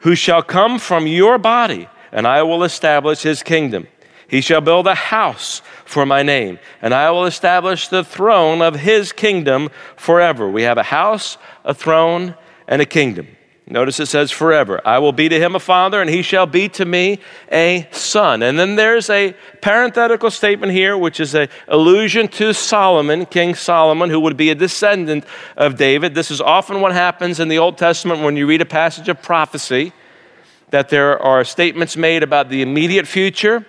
who 0.00 0.14
shall 0.14 0.42
come 0.42 0.78
from 0.78 1.06
your 1.06 1.38
body, 1.38 1.88
and 2.12 2.26
I 2.26 2.42
will 2.42 2.62
establish 2.62 3.22
his 3.22 3.42
kingdom. 3.42 3.86
He 4.28 4.42
shall 4.42 4.60
build 4.60 4.86
a 4.86 4.94
house 4.94 5.62
for 5.88 6.04
my 6.04 6.22
name, 6.22 6.58
and 6.82 6.92
I 6.92 7.10
will 7.10 7.24
establish 7.24 7.88
the 7.88 8.04
throne 8.04 8.60
of 8.60 8.76
his 8.76 9.10
kingdom 9.10 9.70
forever. 9.96 10.46
We 10.48 10.62
have 10.64 10.76
a 10.76 10.82
house, 10.82 11.38
a 11.64 11.72
throne, 11.72 12.34
and 12.66 12.82
a 12.82 12.86
kingdom. 12.86 13.26
Notice 13.66 13.98
it 13.98 14.06
says 14.06 14.30
forever. 14.30 14.82
I 14.84 14.98
will 14.98 15.12
be 15.12 15.30
to 15.30 15.38
him 15.38 15.54
a 15.54 15.60
father, 15.60 16.02
and 16.02 16.10
he 16.10 16.20
shall 16.20 16.44
be 16.44 16.68
to 16.70 16.84
me 16.84 17.20
a 17.50 17.88
son. 17.90 18.42
And 18.42 18.58
then 18.58 18.76
there's 18.76 19.08
a 19.08 19.34
parenthetical 19.62 20.30
statement 20.30 20.72
here, 20.72 20.96
which 20.96 21.20
is 21.20 21.34
an 21.34 21.48
allusion 21.68 22.28
to 22.28 22.52
Solomon, 22.52 23.24
King 23.24 23.54
Solomon, 23.54 24.10
who 24.10 24.20
would 24.20 24.36
be 24.36 24.50
a 24.50 24.54
descendant 24.54 25.24
of 25.56 25.76
David. 25.76 26.14
This 26.14 26.30
is 26.30 26.40
often 26.40 26.82
what 26.82 26.92
happens 26.92 27.40
in 27.40 27.48
the 27.48 27.58
Old 27.58 27.78
Testament 27.78 28.22
when 28.22 28.36
you 28.36 28.46
read 28.46 28.60
a 28.60 28.66
passage 28.66 29.08
of 29.08 29.22
prophecy, 29.22 29.94
that 30.68 30.90
there 30.90 31.18
are 31.22 31.44
statements 31.44 31.96
made 31.96 32.22
about 32.22 32.50
the 32.50 32.60
immediate 32.60 33.06
future 33.06 33.66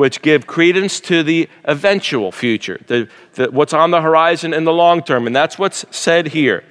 which 0.00 0.22
give 0.22 0.46
credence 0.46 0.98
to 0.98 1.22
the 1.22 1.46
eventual 1.64 2.32
future, 2.32 2.80
the, 2.86 3.06
the, 3.34 3.50
what's 3.50 3.74
on 3.74 3.90
the 3.90 4.00
horizon 4.00 4.54
in 4.54 4.64
the 4.64 4.72
long 4.72 5.02
term. 5.02 5.26
And 5.26 5.36
that's 5.36 5.58
what's 5.58 5.84
said 5.90 6.28
here. 6.28 6.64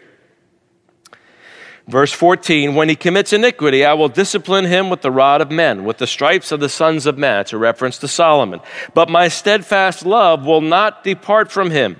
Verse 1.87 2.11
14, 2.11 2.73
when 2.73 2.89
he 2.89 2.95
commits 2.95 3.31
iniquity, 3.31 3.85
I 3.85 3.93
will 3.93 4.09
discipline 4.09 4.65
him 4.65 4.89
with 4.89 5.03
the 5.03 5.11
rod 5.11 5.41
of 5.41 5.51
men, 5.51 5.83
with 5.83 5.99
the 5.99 6.07
stripes 6.07 6.51
of 6.51 6.59
the 6.59 6.69
sons 6.69 7.05
of 7.05 7.19
men. 7.19 7.41
It's 7.41 7.53
a 7.53 7.59
reference 7.59 7.99
to 7.99 8.07
Solomon. 8.07 8.61
But 8.95 9.09
my 9.09 9.27
steadfast 9.27 10.07
love 10.07 10.43
will 10.43 10.61
not 10.61 11.03
depart 11.03 11.51
from 11.51 11.69
him, 11.69 11.99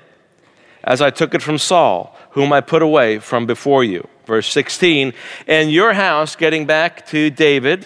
as 0.83 0.99
I 0.99 1.11
took 1.11 1.35
it 1.35 1.43
from 1.43 1.59
Saul, 1.59 2.17
whom 2.31 2.51
I 2.51 2.61
put 2.61 2.81
away 2.81 3.19
from 3.19 3.45
before 3.45 3.83
you. 3.83 4.07
Verse 4.25 4.47
16, 4.51 5.13
and 5.45 5.71
your 5.71 5.93
house, 5.93 6.35
getting 6.35 6.65
back 6.65 7.05
to 7.09 7.29
David, 7.29 7.85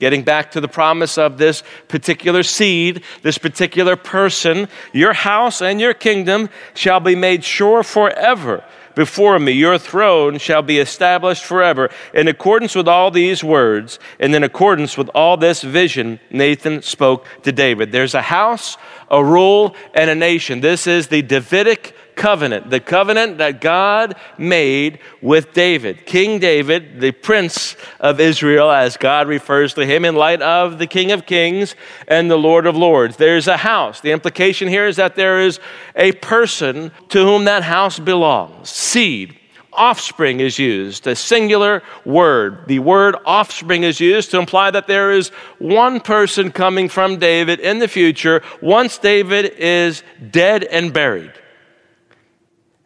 getting 0.00 0.24
back 0.24 0.50
to 0.50 0.60
the 0.60 0.68
promise 0.68 1.16
of 1.16 1.38
this 1.38 1.62
particular 1.86 2.42
seed, 2.42 3.04
this 3.22 3.38
particular 3.38 3.94
person, 3.94 4.66
your 4.92 5.12
house 5.12 5.62
and 5.62 5.80
your 5.80 5.94
kingdom 5.94 6.48
shall 6.74 6.98
be 6.98 7.14
made 7.14 7.44
sure 7.44 7.84
forever 7.84 8.64
before 8.94 9.38
me. 9.38 9.52
Your 9.52 9.78
throne 9.78 10.38
shall 10.38 10.62
be 10.62 10.78
established 10.78 11.44
forever. 11.44 11.90
In 12.12 12.28
accordance 12.28 12.74
with 12.74 12.88
all 12.88 13.10
these 13.10 13.44
words, 13.44 13.98
and 14.18 14.34
in 14.34 14.42
accordance 14.42 14.96
with 14.96 15.08
all 15.14 15.36
this 15.36 15.62
vision, 15.62 16.18
Nathan 16.30 16.82
spoke 16.82 17.26
to 17.42 17.52
David. 17.52 17.92
There's 17.92 18.14
a 18.14 18.22
house, 18.22 18.76
a 19.10 19.24
rule, 19.24 19.76
and 19.94 20.10
a 20.10 20.14
nation. 20.14 20.60
This 20.60 20.86
is 20.86 21.08
the 21.08 21.22
Davidic 21.22 21.94
covenant, 22.20 22.68
the 22.68 22.78
covenant 22.78 23.38
that 23.38 23.62
God 23.62 24.14
made 24.36 24.98
with 25.22 25.54
David. 25.54 26.04
King 26.04 26.38
David, 26.38 27.00
the 27.00 27.12
prince 27.12 27.76
of 27.98 28.20
Israel, 28.20 28.70
as 28.70 28.98
God 28.98 29.26
refers 29.26 29.72
to 29.74 29.86
him 29.86 30.04
in 30.04 30.14
light 30.14 30.42
of 30.42 30.78
the 30.78 30.86
King 30.86 31.12
of 31.12 31.24
Kings 31.24 31.74
and 32.06 32.30
the 32.30 32.36
Lord 32.36 32.66
of 32.66 32.76
Lords. 32.76 33.16
There's 33.16 33.48
a 33.48 33.56
house. 33.56 34.02
The 34.02 34.12
implication 34.12 34.68
here 34.68 34.86
is 34.86 34.96
that 34.96 35.16
there 35.16 35.40
is 35.40 35.60
a 35.96 36.12
person 36.12 36.92
to 37.08 37.24
whom 37.24 37.46
that 37.46 37.62
house 37.62 37.98
belongs. 37.98 38.68
Seed, 38.68 39.38
offspring 39.72 40.40
is 40.40 40.58
used, 40.58 41.06
a 41.06 41.16
singular 41.16 41.82
word. 42.04 42.68
The 42.68 42.80
word 42.80 43.16
offspring 43.24 43.82
is 43.82 43.98
used 43.98 44.30
to 44.32 44.38
imply 44.38 44.70
that 44.72 44.86
there 44.86 45.10
is 45.10 45.30
one 45.58 46.00
person 46.00 46.52
coming 46.52 46.90
from 46.90 47.18
David 47.18 47.60
in 47.60 47.78
the 47.78 47.88
future 47.88 48.42
once 48.60 48.98
David 48.98 49.54
is 49.56 50.02
dead 50.30 50.64
and 50.64 50.92
buried 50.92 51.32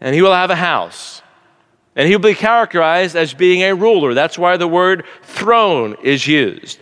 and 0.04 0.14
he 0.14 0.20
will 0.20 0.34
have 0.34 0.50
a 0.50 0.54
house. 0.54 1.22
And 1.96 2.06
he 2.06 2.14
will 2.14 2.22
be 2.22 2.34
characterized 2.34 3.16
as 3.16 3.32
being 3.32 3.62
a 3.62 3.74
ruler. 3.74 4.12
That's 4.12 4.36
why 4.36 4.58
the 4.58 4.68
word 4.68 5.06
throne 5.22 5.96
is 6.02 6.26
used. 6.26 6.78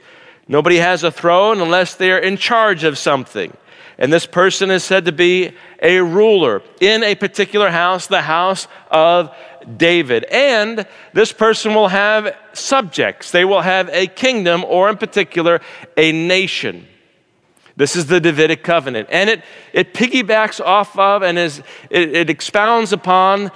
Nobody 0.49 0.79
has 0.79 1.05
a 1.05 1.13
throne 1.13 1.61
unless 1.61 1.95
they're 1.95 2.19
in 2.19 2.37
charge 2.37 2.83
of 2.83 2.99
something. 2.99 3.57
And 3.97 4.13
this 4.13 4.27
person 4.27 4.73
is 4.73 4.83
said 4.83 5.05
to 5.05 5.13
be 5.13 5.53
a 5.81 6.01
ruler 6.01 6.63
in 6.81 7.05
a 7.05 7.15
particular 7.15 7.71
house, 7.71 8.09
the 8.09 8.23
house 8.23 8.67
of 8.91 9.33
David. 9.77 10.25
And 10.25 10.85
this 11.13 11.33
person 11.33 11.75
will 11.75 11.89
have 11.89 12.37
subjects, 12.55 13.31
they 13.31 13.45
will 13.45 13.61
have 13.61 13.89
a 13.91 14.09
kingdom, 14.09 14.65
or 14.65 14.91
in 14.91 14.97
particular, 14.97 15.61
a 15.97 16.11
nation. 16.11 16.89
This 17.77 17.97
is 17.97 18.07
the 18.07 18.21
Davidic 18.21 18.63
covenant. 18.63 19.09
And 19.11 19.31
it, 19.31 19.43
it 19.73 19.95
piggybacks 19.95 20.61
off 20.61 20.99
of 20.99 21.23
and 21.23 21.39
is, 21.39 21.63
it, 21.91 22.15
it 22.15 22.31
expounds 22.31 22.93
upon 22.93 23.51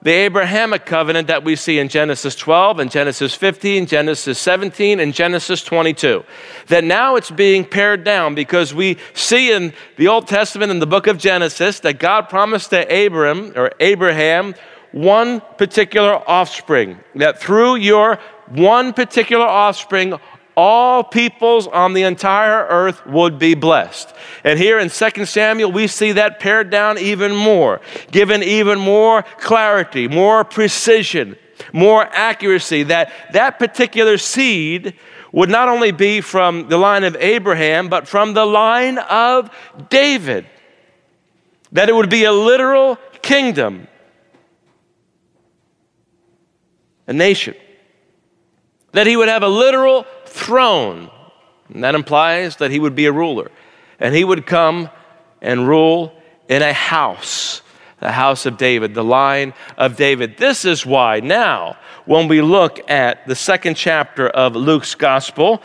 the 0.00 0.12
Abrahamic 0.12 0.86
covenant 0.86 1.26
that 1.26 1.42
we 1.42 1.56
see 1.56 1.78
in 1.78 1.88
Genesis 1.88 2.36
12 2.36 2.78
and 2.78 2.90
Genesis 2.90 3.34
15, 3.34 3.86
Genesis 3.86 4.38
17, 4.38 5.00
and 5.00 5.12
Genesis 5.12 5.64
22. 5.64 6.24
That 6.68 6.84
now 6.84 7.16
it's 7.16 7.30
being 7.30 7.64
pared 7.64 8.04
down 8.04 8.34
because 8.34 8.72
we 8.72 8.96
see 9.12 9.50
in 9.50 9.72
the 9.96 10.08
Old 10.08 10.28
Testament 10.28 10.70
in 10.70 10.78
the 10.78 10.86
book 10.86 11.08
of 11.08 11.18
Genesis 11.18 11.80
that 11.80 11.98
God 11.98 12.28
promised 12.28 12.70
to 12.70 13.06
Abram 13.06 13.52
or 13.56 13.72
Abraham 13.80 14.54
one 14.92 15.40
particular 15.58 16.14
offspring, 16.28 16.98
that 17.16 17.40
through 17.40 17.76
your 17.76 18.18
one 18.48 18.92
particular 18.92 19.44
offspring, 19.44 20.14
all 20.58 21.04
peoples 21.04 21.68
on 21.68 21.92
the 21.92 22.02
entire 22.02 22.66
earth 22.66 23.06
would 23.06 23.38
be 23.38 23.54
blessed. 23.54 24.12
And 24.42 24.58
here 24.58 24.80
in 24.80 24.90
2 24.90 25.24
Samuel, 25.24 25.70
we 25.70 25.86
see 25.86 26.10
that 26.12 26.40
pared 26.40 26.68
down 26.68 26.98
even 26.98 27.32
more, 27.32 27.80
given 28.10 28.42
even 28.42 28.76
more 28.76 29.22
clarity, 29.22 30.08
more 30.08 30.42
precision, 30.42 31.36
more 31.72 32.02
accuracy, 32.06 32.82
that 32.82 33.12
that 33.34 33.60
particular 33.60 34.18
seed 34.18 34.94
would 35.30 35.48
not 35.48 35.68
only 35.68 35.92
be 35.92 36.20
from 36.20 36.68
the 36.68 36.76
line 36.76 37.04
of 37.04 37.14
Abraham, 37.20 37.88
but 37.88 38.08
from 38.08 38.34
the 38.34 38.44
line 38.44 38.98
of 38.98 39.50
David. 39.90 40.44
That 41.70 41.88
it 41.88 41.94
would 41.94 42.10
be 42.10 42.24
a 42.24 42.32
literal 42.32 42.96
kingdom, 43.22 43.86
a 47.06 47.12
nation. 47.12 47.54
That 48.90 49.06
he 49.06 49.16
would 49.16 49.28
have 49.28 49.44
a 49.44 49.48
literal 49.48 50.04
throne. 50.28 51.10
And 51.72 51.84
that 51.84 51.94
implies 51.94 52.56
that 52.56 52.70
he 52.70 52.78
would 52.78 52.94
be 52.94 53.06
a 53.06 53.12
ruler. 53.12 53.50
And 53.98 54.14
he 54.14 54.24
would 54.24 54.46
come 54.46 54.90
and 55.42 55.68
rule 55.68 56.12
in 56.48 56.62
a 56.62 56.72
house, 56.72 57.62
the 58.00 58.12
house 58.12 58.46
of 58.46 58.56
David, 58.56 58.94
the 58.94 59.04
line 59.04 59.54
of 59.76 59.96
David. 59.96 60.38
This 60.38 60.64
is 60.64 60.86
why 60.86 61.20
now, 61.20 61.76
when 62.06 62.28
we 62.28 62.40
look 62.40 62.80
at 62.90 63.26
the 63.26 63.34
second 63.34 63.76
chapter 63.76 64.28
of 64.28 64.56
Luke's 64.56 64.94
gospel, 64.94 65.62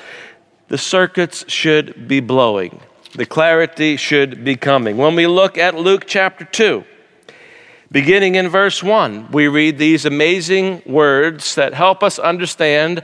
the 0.67 0.78
circuits 0.78 1.45
should 1.47 2.08
be 2.08 2.19
blowing. 2.19 2.82
The 3.13 3.26
clarity 3.26 3.95
should 3.95 4.43
be 4.43 4.56
coming. 4.56 4.97
When 4.97 5.15
we 5.15 5.28
look 5.28 5.58
at 5.58 5.76
Luke 5.76 6.06
chapter 6.08 6.45
2, 6.45 6.84
beginning 7.91 8.36
in 8.36 8.49
verse 8.49 8.82
1, 8.82 9.32
we 9.32 9.47
read 9.47 9.78
these 9.78 10.06
amazing 10.06 10.82
words 10.86 11.56
that 11.56 11.76
help 11.76 12.02
us 12.02 12.17
understand 12.17 13.04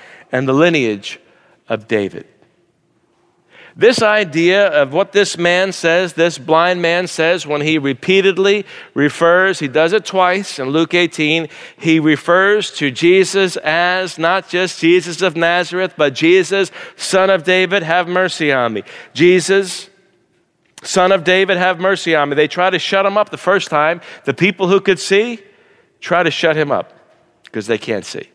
and 0.31 0.47
the 0.47 0.53
lineage 0.53 1.19
of 1.67 1.87
David. 1.87 2.27
This 3.75 4.01
idea 4.01 4.67
of 4.67 4.91
what 4.91 5.13
this 5.13 5.37
man 5.37 5.71
says, 5.71 6.13
this 6.13 6.37
blind 6.37 6.81
man 6.81 7.07
says, 7.07 7.47
when 7.47 7.61
he 7.61 7.77
repeatedly 7.77 8.65
refers, 8.93 9.59
he 9.59 9.69
does 9.69 9.93
it 9.93 10.03
twice 10.03 10.59
in 10.59 10.69
Luke 10.69 10.93
18, 10.93 11.47
he 11.77 11.99
refers 11.99 12.71
to 12.71 12.91
Jesus 12.91 13.55
as 13.57 14.17
not 14.17 14.49
just 14.49 14.79
Jesus 14.81 15.21
of 15.21 15.37
Nazareth, 15.37 15.93
but 15.95 16.13
Jesus, 16.13 16.69
son 16.97 17.29
of 17.29 17.43
David, 17.43 17.81
have 17.81 18.09
mercy 18.09 18.51
on 18.51 18.73
me. 18.73 18.83
Jesus, 19.13 19.89
son 20.83 21.13
of 21.13 21.23
David, 21.23 21.55
have 21.55 21.79
mercy 21.79 22.13
on 22.13 22.29
me. 22.29 22.35
They 22.35 22.49
try 22.49 22.69
to 22.69 22.79
shut 22.79 23.05
him 23.05 23.17
up 23.17 23.29
the 23.29 23.37
first 23.37 23.69
time. 23.69 24.01
The 24.25 24.33
people 24.33 24.67
who 24.67 24.81
could 24.81 24.99
see 24.99 25.39
try 26.01 26.23
to 26.23 26.31
shut 26.31 26.57
him 26.57 26.71
up 26.71 26.91
because 27.45 27.67
they 27.67 27.77
can't 27.77 28.05
see. 28.05 28.27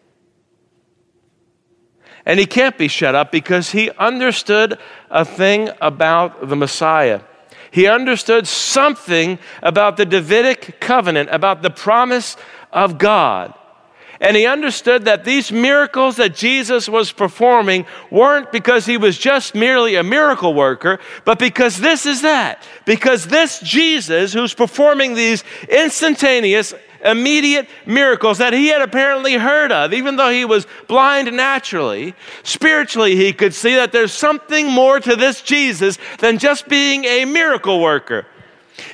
And 2.26 2.40
he 2.40 2.46
can't 2.46 2.76
be 2.76 2.88
shut 2.88 3.14
up 3.14 3.30
because 3.30 3.70
he 3.70 3.90
understood 3.92 4.78
a 5.10 5.24
thing 5.24 5.70
about 5.80 6.48
the 6.48 6.56
Messiah. 6.56 7.20
He 7.70 7.86
understood 7.86 8.48
something 8.48 9.38
about 9.62 9.96
the 9.96 10.04
Davidic 10.04 10.80
covenant, 10.80 11.30
about 11.30 11.62
the 11.62 11.70
promise 11.70 12.36
of 12.72 12.98
God. 12.98 13.54
And 14.20 14.36
he 14.36 14.46
understood 14.46 15.04
that 15.04 15.24
these 15.24 15.52
miracles 15.52 16.16
that 16.16 16.34
Jesus 16.34 16.88
was 16.88 17.12
performing 17.12 17.84
weren't 18.10 18.50
because 18.50 18.86
he 18.86 18.96
was 18.96 19.18
just 19.18 19.54
merely 19.54 19.94
a 19.96 20.02
miracle 20.02 20.54
worker, 20.54 20.98
but 21.24 21.38
because 21.38 21.78
this 21.78 22.06
is 22.06 22.22
that. 22.22 22.62
Because 22.86 23.26
this 23.26 23.60
Jesus, 23.60 24.32
who's 24.32 24.54
performing 24.54 25.14
these 25.14 25.44
instantaneous, 25.68 26.72
immediate 27.06 27.68
miracles 27.86 28.38
that 28.38 28.52
he 28.52 28.68
had 28.68 28.82
apparently 28.82 29.34
heard 29.34 29.72
of, 29.72 29.92
even 29.92 30.16
though 30.16 30.30
he 30.30 30.44
was 30.44 30.66
blind 30.88 31.34
naturally. 31.34 32.14
Spiritually, 32.42 33.16
he 33.16 33.32
could 33.32 33.54
see 33.54 33.74
that 33.76 33.92
there's 33.92 34.12
something 34.12 34.70
more 34.70 35.00
to 35.00 35.16
this 35.16 35.40
Jesus 35.40 35.98
than 36.18 36.38
just 36.38 36.68
being 36.68 37.04
a 37.04 37.24
miracle 37.24 37.80
worker. 37.80 38.26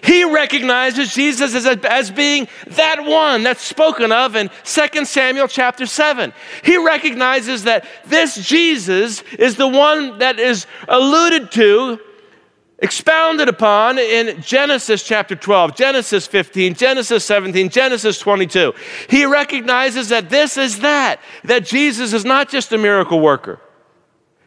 He 0.04 0.24
recognizes 0.24 1.12
Jesus 1.12 1.54
as, 1.54 1.66
as 1.66 2.10
being 2.10 2.46
that 2.68 3.04
one 3.04 3.42
that's 3.42 3.62
spoken 3.62 4.12
of 4.12 4.36
in 4.36 4.48
2 4.64 5.04
Samuel 5.04 5.48
chapter 5.48 5.86
7. 5.86 6.32
He 6.64 6.76
recognizes 6.76 7.64
that 7.64 7.84
this 8.06 8.36
Jesus 8.36 9.22
is 9.38 9.56
the 9.56 9.66
one 9.66 10.18
that 10.18 10.38
is 10.38 10.66
alluded 10.88 11.50
to 11.52 11.98
expounded 12.82 13.48
upon 13.48 13.96
in 13.98 14.42
Genesis 14.42 15.04
chapter 15.04 15.36
12, 15.36 15.76
Genesis 15.76 16.26
15, 16.26 16.74
Genesis 16.74 17.24
17, 17.24 17.70
Genesis 17.70 18.18
22. 18.18 18.74
He 19.08 19.24
recognizes 19.24 20.08
that 20.08 20.28
this 20.28 20.56
is 20.56 20.80
that, 20.80 21.20
that 21.44 21.64
Jesus 21.64 22.12
is 22.12 22.24
not 22.24 22.50
just 22.50 22.72
a 22.72 22.78
miracle 22.78 23.20
worker. 23.20 23.60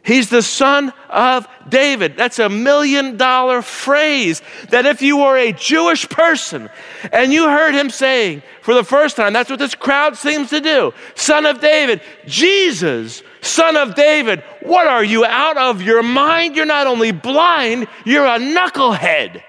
He's 0.04 0.30
the 0.30 0.42
son 0.42 0.92
of 1.10 1.48
David. 1.68 2.16
That's 2.16 2.38
a 2.38 2.48
million 2.48 3.16
dollar 3.16 3.60
phrase 3.60 4.40
that 4.70 4.86
if 4.86 5.02
you 5.02 5.16
were 5.16 5.36
a 5.36 5.50
Jewish 5.50 6.08
person 6.08 6.70
and 7.12 7.32
you 7.32 7.48
heard 7.48 7.74
him 7.74 7.90
saying 7.90 8.44
for 8.62 8.72
the 8.72 8.84
first 8.84 9.16
time, 9.16 9.32
that's 9.32 9.50
what 9.50 9.58
this 9.58 9.74
crowd 9.74 10.16
seems 10.16 10.50
to 10.50 10.60
do 10.60 10.94
Son 11.16 11.44
of 11.44 11.60
David, 11.60 12.02
Jesus, 12.24 13.24
Son 13.46 13.76
of 13.76 13.94
David, 13.94 14.42
what 14.62 14.86
are 14.86 15.04
you 15.04 15.24
out 15.24 15.56
of 15.56 15.80
your 15.82 16.02
mind? 16.02 16.56
You're 16.56 16.66
not 16.66 16.86
only 16.86 17.12
blind, 17.12 17.86
you're 18.04 18.26
a 18.26 18.38
knucklehead. 18.38 19.42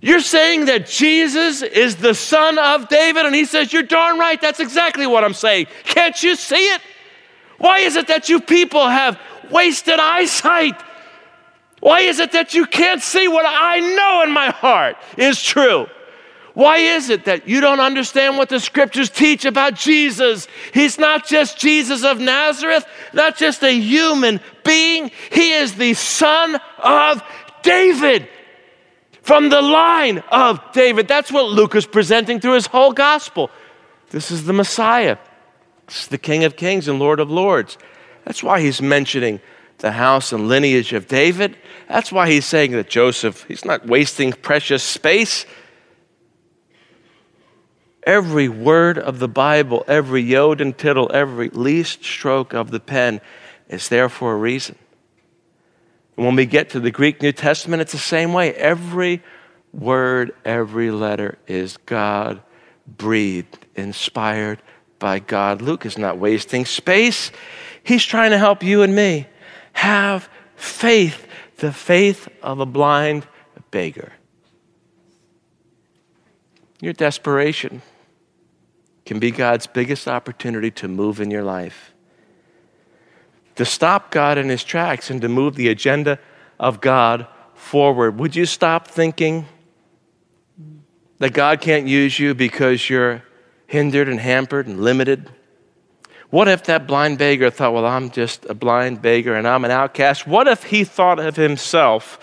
You're 0.00 0.20
saying 0.20 0.64
that 0.64 0.86
Jesus 0.86 1.62
is 1.62 1.96
the 1.96 2.14
Son 2.14 2.58
of 2.58 2.88
David? 2.88 3.24
And 3.24 3.34
he 3.34 3.44
says, 3.44 3.72
You're 3.72 3.84
darn 3.84 4.18
right. 4.18 4.40
That's 4.40 4.58
exactly 4.58 5.06
what 5.06 5.22
I'm 5.22 5.32
saying. 5.32 5.66
Can't 5.84 6.20
you 6.22 6.34
see 6.34 6.56
it? 6.56 6.80
Why 7.58 7.78
is 7.78 7.94
it 7.94 8.08
that 8.08 8.28
you 8.28 8.40
people 8.40 8.88
have 8.88 9.20
wasted 9.50 10.00
eyesight? 10.00 10.82
Why 11.78 12.00
is 12.00 12.18
it 12.18 12.32
that 12.32 12.54
you 12.54 12.66
can't 12.66 13.00
see 13.00 13.28
what 13.28 13.44
I 13.46 13.78
know 13.78 14.22
in 14.24 14.32
my 14.32 14.50
heart 14.50 14.96
is 15.16 15.40
true? 15.40 15.86
Why 16.54 16.78
is 16.78 17.08
it 17.08 17.24
that 17.24 17.48
you 17.48 17.60
don't 17.60 17.80
understand 17.80 18.36
what 18.36 18.50
the 18.50 18.60
scriptures 18.60 19.08
teach 19.08 19.44
about 19.44 19.74
Jesus? 19.74 20.46
He's 20.74 20.98
not 20.98 21.26
just 21.26 21.58
Jesus 21.58 22.04
of 22.04 22.20
Nazareth, 22.20 22.84
not 23.14 23.38
just 23.38 23.62
a 23.62 23.72
human 23.72 24.40
being. 24.64 25.10
He 25.30 25.52
is 25.52 25.74
the 25.74 25.94
son 25.94 26.60
of 26.78 27.22
David 27.62 28.28
from 29.22 29.48
the 29.48 29.62
line 29.62 30.18
of 30.30 30.60
David. 30.72 31.08
That's 31.08 31.32
what 31.32 31.46
Luke 31.46 31.74
is 31.74 31.86
presenting 31.86 32.40
through 32.40 32.54
his 32.54 32.66
whole 32.66 32.92
gospel. 32.92 33.50
This 34.10 34.30
is 34.30 34.44
the 34.44 34.52
Messiah. 34.52 35.16
This 35.86 36.02
is 36.02 36.08
the 36.08 36.18
King 36.18 36.44
of 36.44 36.56
Kings 36.56 36.86
and 36.86 36.98
Lord 36.98 37.18
of 37.18 37.30
Lords. 37.30 37.78
That's 38.24 38.42
why 38.42 38.60
he's 38.60 38.82
mentioning 38.82 39.40
the 39.78 39.92
house 39.92 40.32
and 40.32 40.48
lineage 40.48 40.92
of 40.92 41.08
David. 41.08 41.56
That's 41.88 42.12
why 42.12 42.30
he's 42.30 42.44
saying 42.44 42.72
that 42.72 42.88
Joseph, 42.88 43.44
he's 43.48 43.64
not 43.64 43.86
wasting 43.86 44.32
precious 44.32 44.82
space. 44.82 45.46
Every 48.04 48.48
word 48.48 48.98
of 48.98 49.20
the 49.20 49.28
Bible, 49.28 49.84
every 49.86 50.22
yod 50.22 50.60
and 50.60 50.76
tittle, 50.76 51.10
every 51.14 51.50
least 51.50 52.04
stroke 52.04 52.52
of 52.52 52.70
the 52.70 52.80
pen 52.80 53.20
is 53.68 53.88
there 53.88 54.08
for 54.08 54.32
a 54.32 54.36
reason. 54.36 54.76
And 56.16 56.26
when 56.26 56.34
we 56.34 56.46
get 56.46 56.70
to 56.70 56.80
the 56.80 56.90
Greek 56.90 57.22
New 57.22 57.32
Testament, 57.32 57.80
it's 57.80 57.92
the 57.92 57.98
same 57.98 58.32
way. 58.32 58.54
Every 58.54 59.22
word, 59.72 60.34
every 60.44 60.90
letter 60.90 61.38
is 61.46 61.76
God 61.76 62.42
breathed, 62.86 63.66
inspired 63.76 64.60
by 64.98 65.20
God. 65.20 65.62
Luke 65.62 65.86
is 65.86 65.96
not 65.96 66.18
wasting 66.18 66.66
space. 66.66 67.30
He's 67.84 68.04
trying 68.04 68.32
to 68.32 68.38
help 68.38 68.64
you 68.64 68.82
and 68.82 68.94
me 68.94 69.26
have 69.74 70.28
faith, 70.56 71.26
the 71.58 71.72
faith 71.72 72.28
of 72.42 72.58
a 72.58 72.66
blind 72.66 73.26
beggar. 73.70 74.12
Your 76.80 76.92
desperation 76.92 77.80
can 79.12 79.20
be 79.20 79.30
God's 79.30 79.66
biggest 79.66 80.08
opportunity 80.08 80.70
to 80.70 80.88
move 80.88 81.20
in 81.20 81.30
your 81.30 81.44
life. 81.44 81.92
To 83.56 83.64
stop 83.66 84.10
God 84.10 84.38
in 84.38 84.48
his 84.48 84.64
tracks 84.64 85.10
and 85.10 85.20
to 85.20 85.28
move 85.28 85.54
the 85.54 85.68
agenda 85.68 86.18
of 86.58 86.80
God 86.80 87.26
forward. 87.52 88.18
Would 88.18 88.34
you 88.34 88.46
stop 88.46 88.88
thinking 88.88 89.44
that 91.18 91.34
God 91.34 91.60
can't 91.60 91.86
use 91.86 92.18
you 92.18 92.34
because 92.34 92.88
you're 92.88 93.22
hindered 93.66 94.08
and 94.08 94.18
hampered 94.18 94.66
and 94.66 94.80
limited? 94.80 95.28
What 96.30 96.48
if 96.48 96.64
that 96.64 96.86
blind 96.86 97.18
beggar 97.18 97.50
thought, 97.50 97.74
well, 97.74 97.84
I'm 97.84 98.08
just 98.08 98.46
a 98.46 98.54
blind 98.54 99.02
beggar 99.02 99.34
and 99.34 99.46
I'm 99.46 99.66
an 99.66 99.70
outcast? 99.70 100.26
What 100.26 100.48
if 100.48 100.64
he 100.64 100.84
thought 100.84 101.20
of 101.20 101.36
himself? 101.36 102.18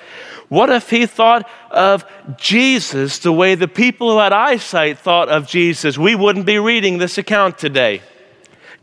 What 0.50 0.70
if 0.72 0.90
he 0.90 1.06
thought 1.06 1.50
of 1.70 2.06
Jesus 2.38 3.20
the 3.20 3.32
way 3.32 3.56
the 3.56 3.68
people 3.68 4.12
who 4.12 4.18
had 4.18 4.34
eyesight 4.34 4.98
thought 4.98 5.30
of 5.30 5.48
Jesus? 5.48 5.98
We 5.98 6.16
wouldn't 6.16 6.46
be 6.46 6.58
reading 6.58 6.98
this 6.98 7.18
account 7.18 7.58
today. 7.58 8.02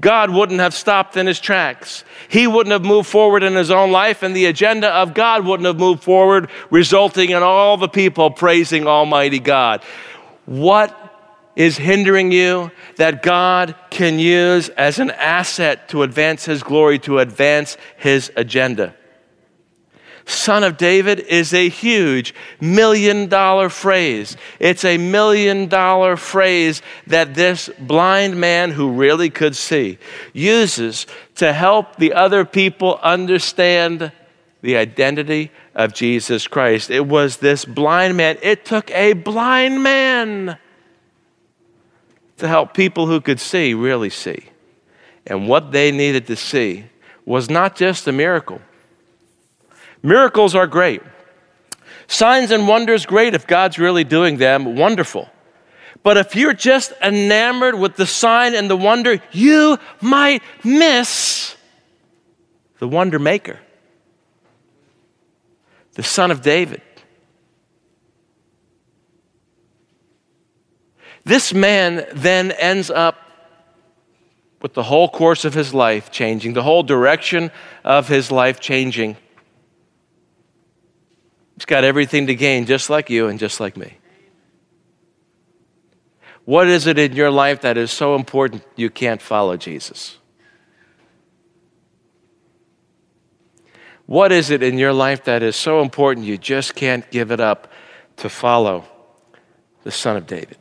God 0.00 0.30
wouldn't 0.30 0.60
have 0.60 0.74
stopped 0.74 1.16
in 1.16 1.26
his 1.26 1.40
tracks. 1.40 2.04
He 2.28 2.46
wouldn't 2.46 2.72
have 2.72 2.84
moved 2.84 3.08
forward 3.08 3.42
in 3.42 3.54
his 3.54 3.70
own 3.70 3.90
life, 3.90 4.22
and 4.22 4.36
the 4.36 4.46
agenda 4.46 4.88
of 4.88 5.14
God 5.14 5.44
wouldn't 5.44 5.66
have 5.66 5.78
moved 5.78 6.02
forward, 6.02 6.50
resulting 6.70 7.30
in 7.30 7.42
all 7.42 7.76
the 7.76 7.88
people 7.88 8.30
praising 8.30 8.86
Almighty 8.86 9.38
God. 9.38 9.82
What 10.44 10.94
is 11.56 11.78
hindering 11.78 12.30
you 12.30 12.70
that 12.96 13.22
God 13.22 13.74
can 13.90 14.18
use 14.18 14.68
as 14.70 14.98
an 14.98 15.10
asset 15.10 15.88
to 15.88 16.02
advance 16.02 16.44
His 16.44 16.62
glory, 16.62 16.98
to 17.00 17.18
advance 17.18 17.78
His 17.96 18.30
agenda. 18.36 18.94
Son 20.26 20.64
of 20.64 20.76
David 20.76 21.20
is 21.20 21.54
a 21.54 21.68
huge 21.68 22.34
million 22.60 23.28
dollar 23.28 23.68
phrase. 23.68 24.36
It's 24.58 24.84
a 24.84 24.98
million 24.98 25.68
dollar 25.68 26.16
phrase 26.16 26.82
that 27.06 27.34
this 27.34 27.70
blind 27.78 28.38
man 28.38 28.72
who 28.72 28.90
really 28.90 29.30
could 29.30 29.54
see 29.54 29.98
uses 30.32 31.06
to 31.36 31.52
help 31.52 31.96
the 31.96 32.12
other 32.12 32.44
people 32.44 32.98
understand 33.02 34.10
the 34.62 34.76
identity 34.76 35.52
of 35.76 35.94
Jesus 35.94 36.48
Christ. 36.48 36.90
It 36.90 37.06
was 37.06 37.36
this 37.36 37.64
blind 37.64 38.16
man. 38.16 38.36
It 38.42 38.64
took 38.64 38.90
a 38.90 39.12
blind 39.12 39.80
man 39.84 40.58
to 42.38 42.48
help 42.48 42.74
people 42.74 43.06
who 43.06 43.20
could 43.20 43.38
see 43.38 43.74
really 43.74 44.10
see. 44.10 44.46
And 45.24 45.48
what 45.48 45.70
they 45.70 45.92
needed 45.92 46.26
to 46.26 46.36
see 46.36 46.86
was 47.24 47.48
not 47.48 47.76
just 47.76 48.08
a 48.08 48.12
miracle. 48.12 48.60
Miracles 50.02 50.54
are 50.54 50.66
great. 50.66 51.02
Signs 52.06 52.50
and 52.50 52.68
wonders, 52.68 53.06
great 53.06 53.34
if 53.34 53.46
God's 53.46 53.78
really 53.78 54.04
doing 54.04 54.36
them, 54.36 54.76
wonderful. 54.76 55.28
But 56.02 56.16
if 56.16 56.36
you're 56.36 56.54
just 56.54 56.92
enamored 57.02 57.74
with 57.74 57.96
the 57.96 58.06
sign 58.06 58.54
and 58.54 58.70
the 58.70 58.76
wonder, 58.76 59.20
you 59.32 59.78
might 60.00 60.42
miss 60.62 61.56
the 62.78 62.86
wonder 62.86 63.18
maker, 63.18 63.58
the 65.94 66.02
son 66.02 66.30
of 66.30 66.42
David. 66.42 66.82
This 71.24 71.52
man 71.52 72.06
then 72.14 72.52
ends 72.52 72.88
up 72.88 73.16
with 74.62 74.74
the 74.74 74.84
whole 74.84 75.08
course 75.08 75.44
of 75.44 75.54
his 75.54 75.74
life 75.74 76.12
changing, 76.12 76.52
the 76.52 76.62
whole 76.62 76.84
direction 76.84 77.50
of 77.82 78.06
his 78.06 78.30
life 78.30 78.60
changing. 78.60 79.16
He's 81.56 81.64
got 81.64 81.84
everything 81.84 82.26
to 82.26 82.34
gain, 82.34 82.66
just 82.66 82.90
like 82.90 83.10
you 83.10 83.28
and 83.28 83.38
just 83.38 83.60
like 83.60 83.76
me. 83.76 83.98
What 86.44 86.68
is 86.68 86.86
it 86.86 86.98
in 86.98 87.14
your 87.14 87.30
life 87.30 87.62
that 87.62 87.76
is 87.76 87.90
so 87.90 88.14
important 88.14 88.62
you 88.76 88.90
can't 88.90 89.20
follow 89.20 89.56
Jesus? 89.56 90.18
What 94.04 94.30
is 94.30 94.50
it 94.50 94.62
in 94.62 94.78
your 94.78 94.92
life 94.92 95.24
that 95.24 95.42
is 95.42 95.56
so 95.56 95.82
important 95.82 96.26
you 96.26 96.38
just 96.38 96.76
can't 96.76 97.10
give 97.10 97.32
it 97.32 97.40
up 97.40 97.72
to 98.18 98.28
follow 98.28 98.84
the 99.82 99.90
Son 99.90 100.16
of 100.16 100.26
David? 100.26 100.58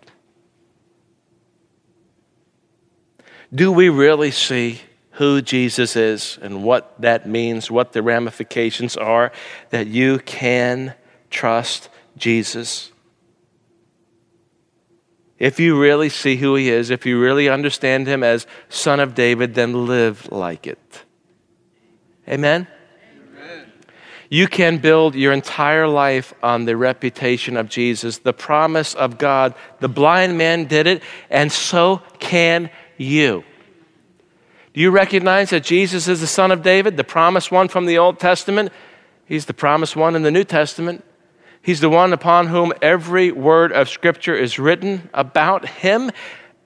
Do 3.53 3.71
we 3.71 3.89
really 3.89 4.31
see 4.31 4.81
who 5.15 5.41
Jesus 5.41 5.95
is 5.95 6.37
and 6.41 6.63
what 6.63 6.93
that 6.99 7.27
means, 7.27 7.71
what 7.71 7.93
the 7.93 8.03
ramifications 8.03 8.97
are, 8.97 9.31
that 9.69 9.87
you 9.87 10.19
can 10.19 10.93
trust 11.29 11.89
Jesus? 12.17 12.91
If 15.39 15.59
you 15.59 15.79
really 15.79 16.09
see 16.09 16.37
who 16.37 16.55
he 16.55 16.69
is, 16.69 16.89
if 16.89 17.05
you 17.05 17.19
really 17.19 17.49
understand 17.49 18.07
him 18.07 18.23
as 18.23 18.47
Son 18.69 18.99
of 18.99 19.15
David, 19.15 19.53
then 19.53 19.85
live 19.85 20.31
like 20.31 20.67
it. 20.67 21.03
Amen? 22.27 22.67
Amen? 23.37 23.71
You 24.29 24.47
can 24.47 24.79
build 24.79 25.15
your 25.15 25.31
entire 25.33 25.87
life 25.87 26.33
on 26.41 26.65
the 26.65 26.75
reputation 26.75 27.55
of 27.57 27.69
Jesus, 27.69 28.17
the 28.17 28.33
promise 28.33 28.93
of 28.95 29.17
God. 29.17 29.55
The 29.79 29.89
blind 29.89 30.37
man 30.37 30.65
did 30.65 30.87
it, 30.87 31.03
and 31.29 31.51
so 31.51 32.01
can 32.19 32.69
you. 32.97 33.43
Do 34.75 34.81
you 34.81 34.91
recognize 34.91 35.51
that 35.51 35.63
Jesus 35.63 36.09
is 36.09 36.19
the 36.19 36.27
Son 36.27 36.51
of 36.51 36.61
David, 36.61 36.97
the 36.97 37.05
promised 37.05 37.49
one 37.49 37.69
from 37.69 37.85
the 37.85 37.97
Old 37.97 38.19
Testament? 38.19 38.73
He's 39.25 39.45
the 39.45 39.53
promised 39.53 39.95
one 39.95 40.17
in 40.17 40.23
the 40.23 40.31
New 40.31 40.43
Testament. 40.43 41.01
He's 41.61 41.79
the 41.79 41.89
one 41.89 42.11
upon 42.11 42.47
whom 42.47 42.73
every 42.81 43.31
word 43.31 43.71
of 43.71 43.87
Scripture 43.87 44.35
is 44.35 44.59
written 44.59 45.09
about 45.13 45.65
him. 45.65 46.11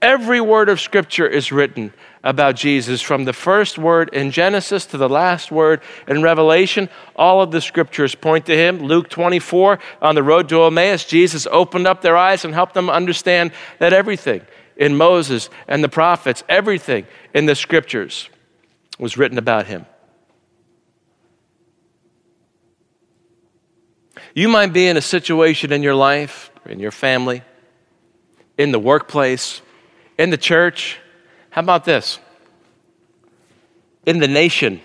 Every 0.01 0.41
word 0.41 0.69
of 0.69 0.79
Scripture 0.81 1.27
is 1.27 1.51
written 1.51 1.93
about 2.23 2.55
Jesus, 2.55 2.99
from 2.99 3.25
the 3.25 3.31
first 3.31 3.77
word 3.77 4.09
in 4.11 4.31
Genesis 4.31 4.87
to 4.87 4.97
the 4.97 5.07
last 5.07 5.51
word 5.51 5.79
in 6.07 6.23
Revelation. 6.23 6.89
All 7.15 7.43
of 7.43 7.51
the 7.51 7.61
Scriptures 7.61 8.15
point 8.15 8.47
to 8.47 8.57
him. 8.57 8.79
Luke 8.79 9.09
24, 9.09 9.77
on 10.01 10.15
the 10.15 10.23
road 10.23 10.49
to 10.49 10.63
Emmaus, 10.63 11.05
Jesus 11.05 11.45
opened 11.51 11.85
up 11.85 12.01
their 12.01 12.17
eyes 12.17 12.43
and 12.43 12.55
helped 12.55 12.73
them 12.73 12.89
understand 12.89 13.51
that 13.77 13.93
everything 13.93 14.41
in 14.79 14.95
Moses 14.95 15.49
and 15.67 15.83
the 15.83 15.89
prophets, 15.89 16.43
everything 16.49 17.05
in 17.35 17.45
the 17.45 17.53
Scriptures 17.53 18.29
was 18.97 19.17
written 19.17 19.37
about 19.37 19.67
him. 19.67 19.85
You 24.33 24.47
might 24.47 24.71
be 24.73 24.87
in 24.87 24.95
a 24.95 25.01
situation 25.01 25.71
in 25.73 25.83
your 25.83 25.95
life, 25.95 26.49
in 26.65 26.79
your 26.79 26.91
family, 26.91 27.43
in 28.57 28.71
the 28.71 28.79
workplace, 28.79 29.61
in 30.17 30.29
the 30.29 30.37
church. 30.37 30.97
How 31.49 31.61
about 31.61 31.83
this? 31.83 32.19
In 34.05 34.19
the 34.19 34.27
nation. 34.27 34.81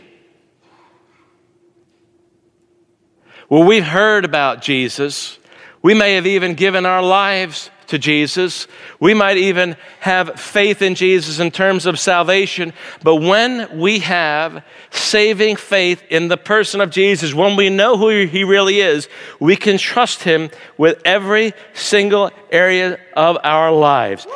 Well, 3.49 3.63
we've 3.63 3.85
heard 3.85 4.25
about 4.25 4.61
Jesus. 4.61 5.39
We 5.83 5.95
may 5.95 6.15
have 6.15 6.27
even 6.27 6.55
given 6.55 6.85
our 6.85 7.03
lives 7.03 7.71
to 7.89 7.99
Jesus. 7.99 8.67
We 9.01 9.15
might 9.15 9.37
even 9.37 9.77
have 10.01 10.41
faith 10.41 10.83
in 10.83 10.95
Jesus 10.95 11.39
in 11.39 11.51
terms 11.51 11.87
of 11.87 11.99
salvation. 11.99 12.73
But 13.03 13.17
when 13.17 13.79
we 13.79 14.01
have 14.01 14.65
saving 14.91 15.57
faith 15.57 16.03
in 16.11 16.29
the 16.29 16.37
person 16.37 16.81
of 16.81 16.91
Jesus, 16.91 17.35
when 17.35 17.57
we 17.57 17.71
know 17.71 17.97
who 17.97 18.27
he 18.27 18.45
really 18.45 18.81
is, 18.81 19.09
we 19.41 19.57
can 19.57 19.79
trust 19.79 20.23
him 20.23 20.51
with 20.79 21.01
every 21.05 21.53
single 21.73 22.31
area 22.51 22.99
of 23.15 23.39
our 23.43 23.73
lives 23.73 24.27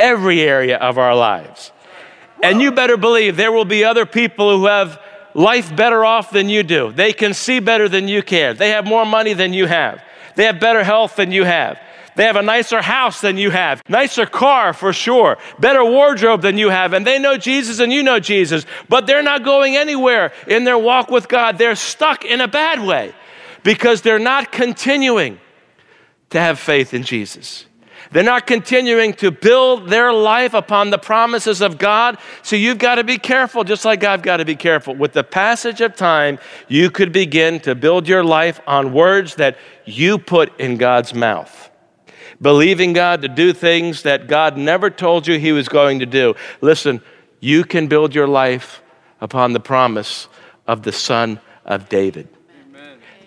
every 0.00 0.40
area 0.40 0.78
of 0.78 0.98
our 0.98 1.14
lives. 1.14 1.70
And 2.42 2.60
you 2.60 2.72
better 2.72 2.96
believe 2.96 3.36
there 3.36 3.52
will 3.52 3.66
be 3.66 3.84
other 3.84 4.06
people 4.06 4.58
who 4.58 4.66
have 4.66 5.00
life 5.34 5.74
better 5.76 6.04
off 6.04 6.30
than 6.30 6.48
you 6.48 6.62
do. 6.62 6.90
They 6.90 7.12
can 7.12 7.34
see 7.34 7.60
better 7.60 7.88
than 7.88 8.08
you 8.08 8.22
can. 8.22 8.56
They 8.56 8.70
have 8.70 8.86
more 8.86 9.04
money 9.04 9.34
than 9.34 9.52
you 9.52 9.66
have. 9.66 10.02
They 10.34 10.44
have 10.44 10.58
better 10.58 10.82
health 10.82 11.16
than 11.16 11.32
you 11.32 11.44
have. 11.44 11.78
They 12.20 12.26
have 12.26 12.36
a 12.36 12.42
nicer 12.42 12.82
house 12.82 13.22
than 13.22 13.38
you 13.38 13.48
have, 13.48 13.82
nicer 13.88 14.26
car 14.26 14.74
for 14.74 14.92
sure, 14.92 15.38
better 15.58 15.82
wardrobe 15.82 16.42
than 16.42 16.58
you 16.58 16.68
have, 16.68 16.92
and 16.92 17.06
they 17.06 17.18
know 17.18 17.38
Jesus 17.38 17.78
and 17.78 17.90
you 17.90 18.02
know 18.02 18.20
Jesus, 18.20 18.66
but 18.90 19.06
they're 19.06 19.22
not 19.22 19.42
going 19.42 19.74
anywhere 19.74 20.30
in 20.46 20.64
their 20.64 20.76
walk 20.76 21.10
with 21.10 21.28
God. 21.28 21.56
They're 21.56 21.74
stuck 21.74 22.26
in 22.26 22.42
a 22.42 22.46
bad 22.46 22.86
way 22.86 23.14
because 23.62 24.02
they're 24.02 24.18
not 24.18 24.52
continuing 24.52 25.40
to 26.28 26.38
have 26.38 26.58
faith 26.58 26.92
in 26.92 27.04
Jesus. 27.04 27.64
They're 28.12 28.22
not 28.22 28.46
continuing 28.46 29.14
to 29.14 29.30
build 29.30 29.88
their 29.88 30.12
life 30.12 30.52
upon 30.52 30.90
the 30.90 30.98
promises 30.98 31.62
of 31.62 31.78
God. 31.78 32.18
So 32.42 32.54
you've 32.54 32.76
got 32.76 32.96
to 32.96 33.04
be 33.04 33.16
careful, 33.16 33.64
just 33.64 33.86
like 33.86 34.04
I've 34.04 34.20
got 34.20 34.36
to 34.36 34.44
be 34.44 34.56
careful. 34.56 34.94
With 34.94 35.14
the 35.14 35.24
passage 35.24 35.80
of 35.80 35.96
time, 35.96 36.38
you 36.68 36.90
could 36.90 37.12
begin 37.12 37.60
to 37.60 37.74
build 37.74 38.06
your 38.06 38.22
life 38.22 38.60
on 38.66 38.92
words 38.92 39.36
that 39.36 39.56
you 39.86 40.18
put 40.18 40.60
in 40.60 40.76
God's 40.76 41.14
mouth. 41.14 41.69
Believing 42.42 42.92
God 42.92 43.22
to 43.22 43.28
do 43.28 43.52
things 43.52 44.02
that 44.02 44.26
God 44.26 44.56
never 44.56 44.88
told 44.90 45.26
you 45.26 45.38
He 45.38 45.52
was 45.52 45.68
going 45.68 45.98
to 45.98 46.06
do. 46.06 46.34
Listen, 46.60 47.02
you 47.40 47.64
can 47.64 47.86
build 47.86 48.14
your 48.14 48.28
life 48.28 48.82
upon 49.20 49.52
the 49.52 49.60
promise 49.60 50.28
of 50.66 50.82
the 50.82 50.92
Son 50.92 51.40
of 51.64 51.88
David 51.88 52.28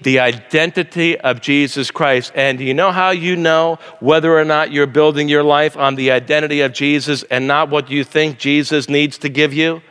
the 0.04 0.20
identity 0.20 1.18
of 1.20 1.42
Jesus 1.42 1.90
Christ. 1.90 2.32
And 2.36 2.58
do 2.58 2.64
you 2.64 2.74
know 2.74 2.92
how 2.92 3.12
you 3.12 3.36
know 3.36 3.80
whether 4.00 4.38
or 4.38 4.46
not 4.46 4.72
you're 4.72 4.88
building 4.88 5.30
your 5.30 5.44
life 5.44 5.76
on 5.78 5.96
the 5.96 6.12
identity 6.12 6.62
of 6.62 6.74
Jesus 6.74 7.24
and 7.24 7.48
not 7.48 7.70
what 7.70 7.90
you 7.90 8.04
think 8.04 8.38
Jesus 8.38 8.90
needs 8.90 9.18
to 9.20 9.30
give 9.30 9.54
you? 9.54 9.82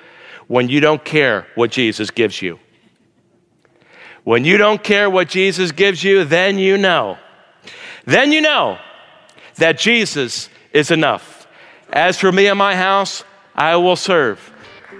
When 0.49 0.68
you 0.68 0.81
don't 0.81 1.05
care 1.05 1.47
what 1.55 1.70
Jesus 1.70 2.11
gives 2.11 2.43
you. 2.43 2.59
When 4.25 4.45
you 4.45 4.59
don't 4.59 4.85
care 4.85 5.09
what 5.11 5.29
Jesus 5.29 5.73
gives 5.73 6.05
you, 6.05 6.25
then 6.25 6.59
you 6.59 6.79
know. 6.79 7.18
Then 8.05 8.33
you 8.33 8.41
know 8.41 8.79
that 9.57 9.78
Jesus 9.78 10.48
is 10.72 10.90
enough. 10.90 11.46
As 11.92 12.18
for 12.18 12.32
me 12.32 12.46
and 12.46 12.59
my 12.59 12.74
house, 12.74 13.24
I 13.55 13.76
will 13.76 13.96
serve. 13.96 14.53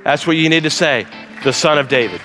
That's 0.05 0.26
what 0.26 0.36
you 0.36 0.48
need 0.48 0.64
to 0.64 0.70
say, 0.70 1.07
the 1.44 1.53
Son 1.53 1.78
of 1.78 1.88
David. 1.88 2.20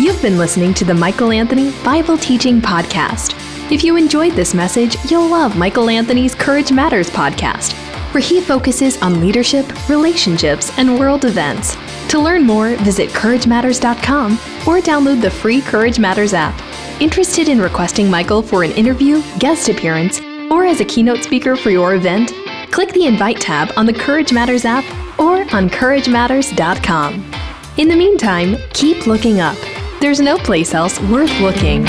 You've 0.00 0.22
been 0.22 0.38
listening 0.38 0.74
to 0.74 0.84
the 0.84 0.94
Michael 0.94 1.30
Anthony 1.30 1.72
Bible 1.84 2.18
Teaching 2.18 2.60
Podcast. 2.60 3.34
If 3.70 3.84
you 3.84 3.96
enjoyed 3.96 4.32
this 4.32 4.52
message, 4.52 4.96
you'll 5.10 5.28
love 5.28 5.56
Michael 5.56 5.88
Anthony's 5.88 6.34
Courage 6.34 6.72
Matters 6.72 7.08
podcast, 7.08 7.72
where 8.12 8.22
he 8.22 8.40
focuses 8.40 9.00
on 9.00 9.20
leadership, 9.20 9.88
relationships, 9.88 10.76
and 10.76 10.98
world 10.98 11.24
events. 11.24 11.76
To 12.10 12.18
learn 12.18 12.44
more, 12.44 12.74
visit 12.78 13.10
CourageMatters.com 13.10 14.32
or 14.66 14.80
download 14.80 15.22
the 15.22 15.30
free 15.30 15.60
Courage 15.60 16.00
Matters 16.00 16.34
app. 16.34 16.60
Interested 17.00 17.48
in 17.48 17.60
requesting 17.60 18.10
Michael 18.10 18.42
for 18.42 18.64
an 18.64 18.72
interview, 18.72 19.22
guest 19.38 19.68
appearance, 19.68 20.20
or 20.50 20.66
as 20.66 20.80
a 20.80 20.84
keynote 20.84 21.22
speaker 21.22 21.54
for 21.54 21.70
your 21.70 21.94
event? 21.94 22.32
Click 22.72 22.92
the 22.94 23.06
Invite 23.06 23.40
tab 23.40 23.72
on 23.76 23.86
the 23.86 23.92
Courage 23.92 24.32
Matters 24.32 24.64
app 24.64 24.84
or 25.20 25.42
on 25.54 25.70
CourageMatters.com. 25.70 27.32
In 27.76 27.86
the 27.86 27.96
meantime, 27.96 28.56
keep 28.72 29.06
looking 29.06 29.38
up. 29.38 29.56
There's 30.00 30.20
no 30.20 30.36
place 30.36 30.74
else 30.74 31.00
worth 31.02 31.38
looking. 31.38 31.86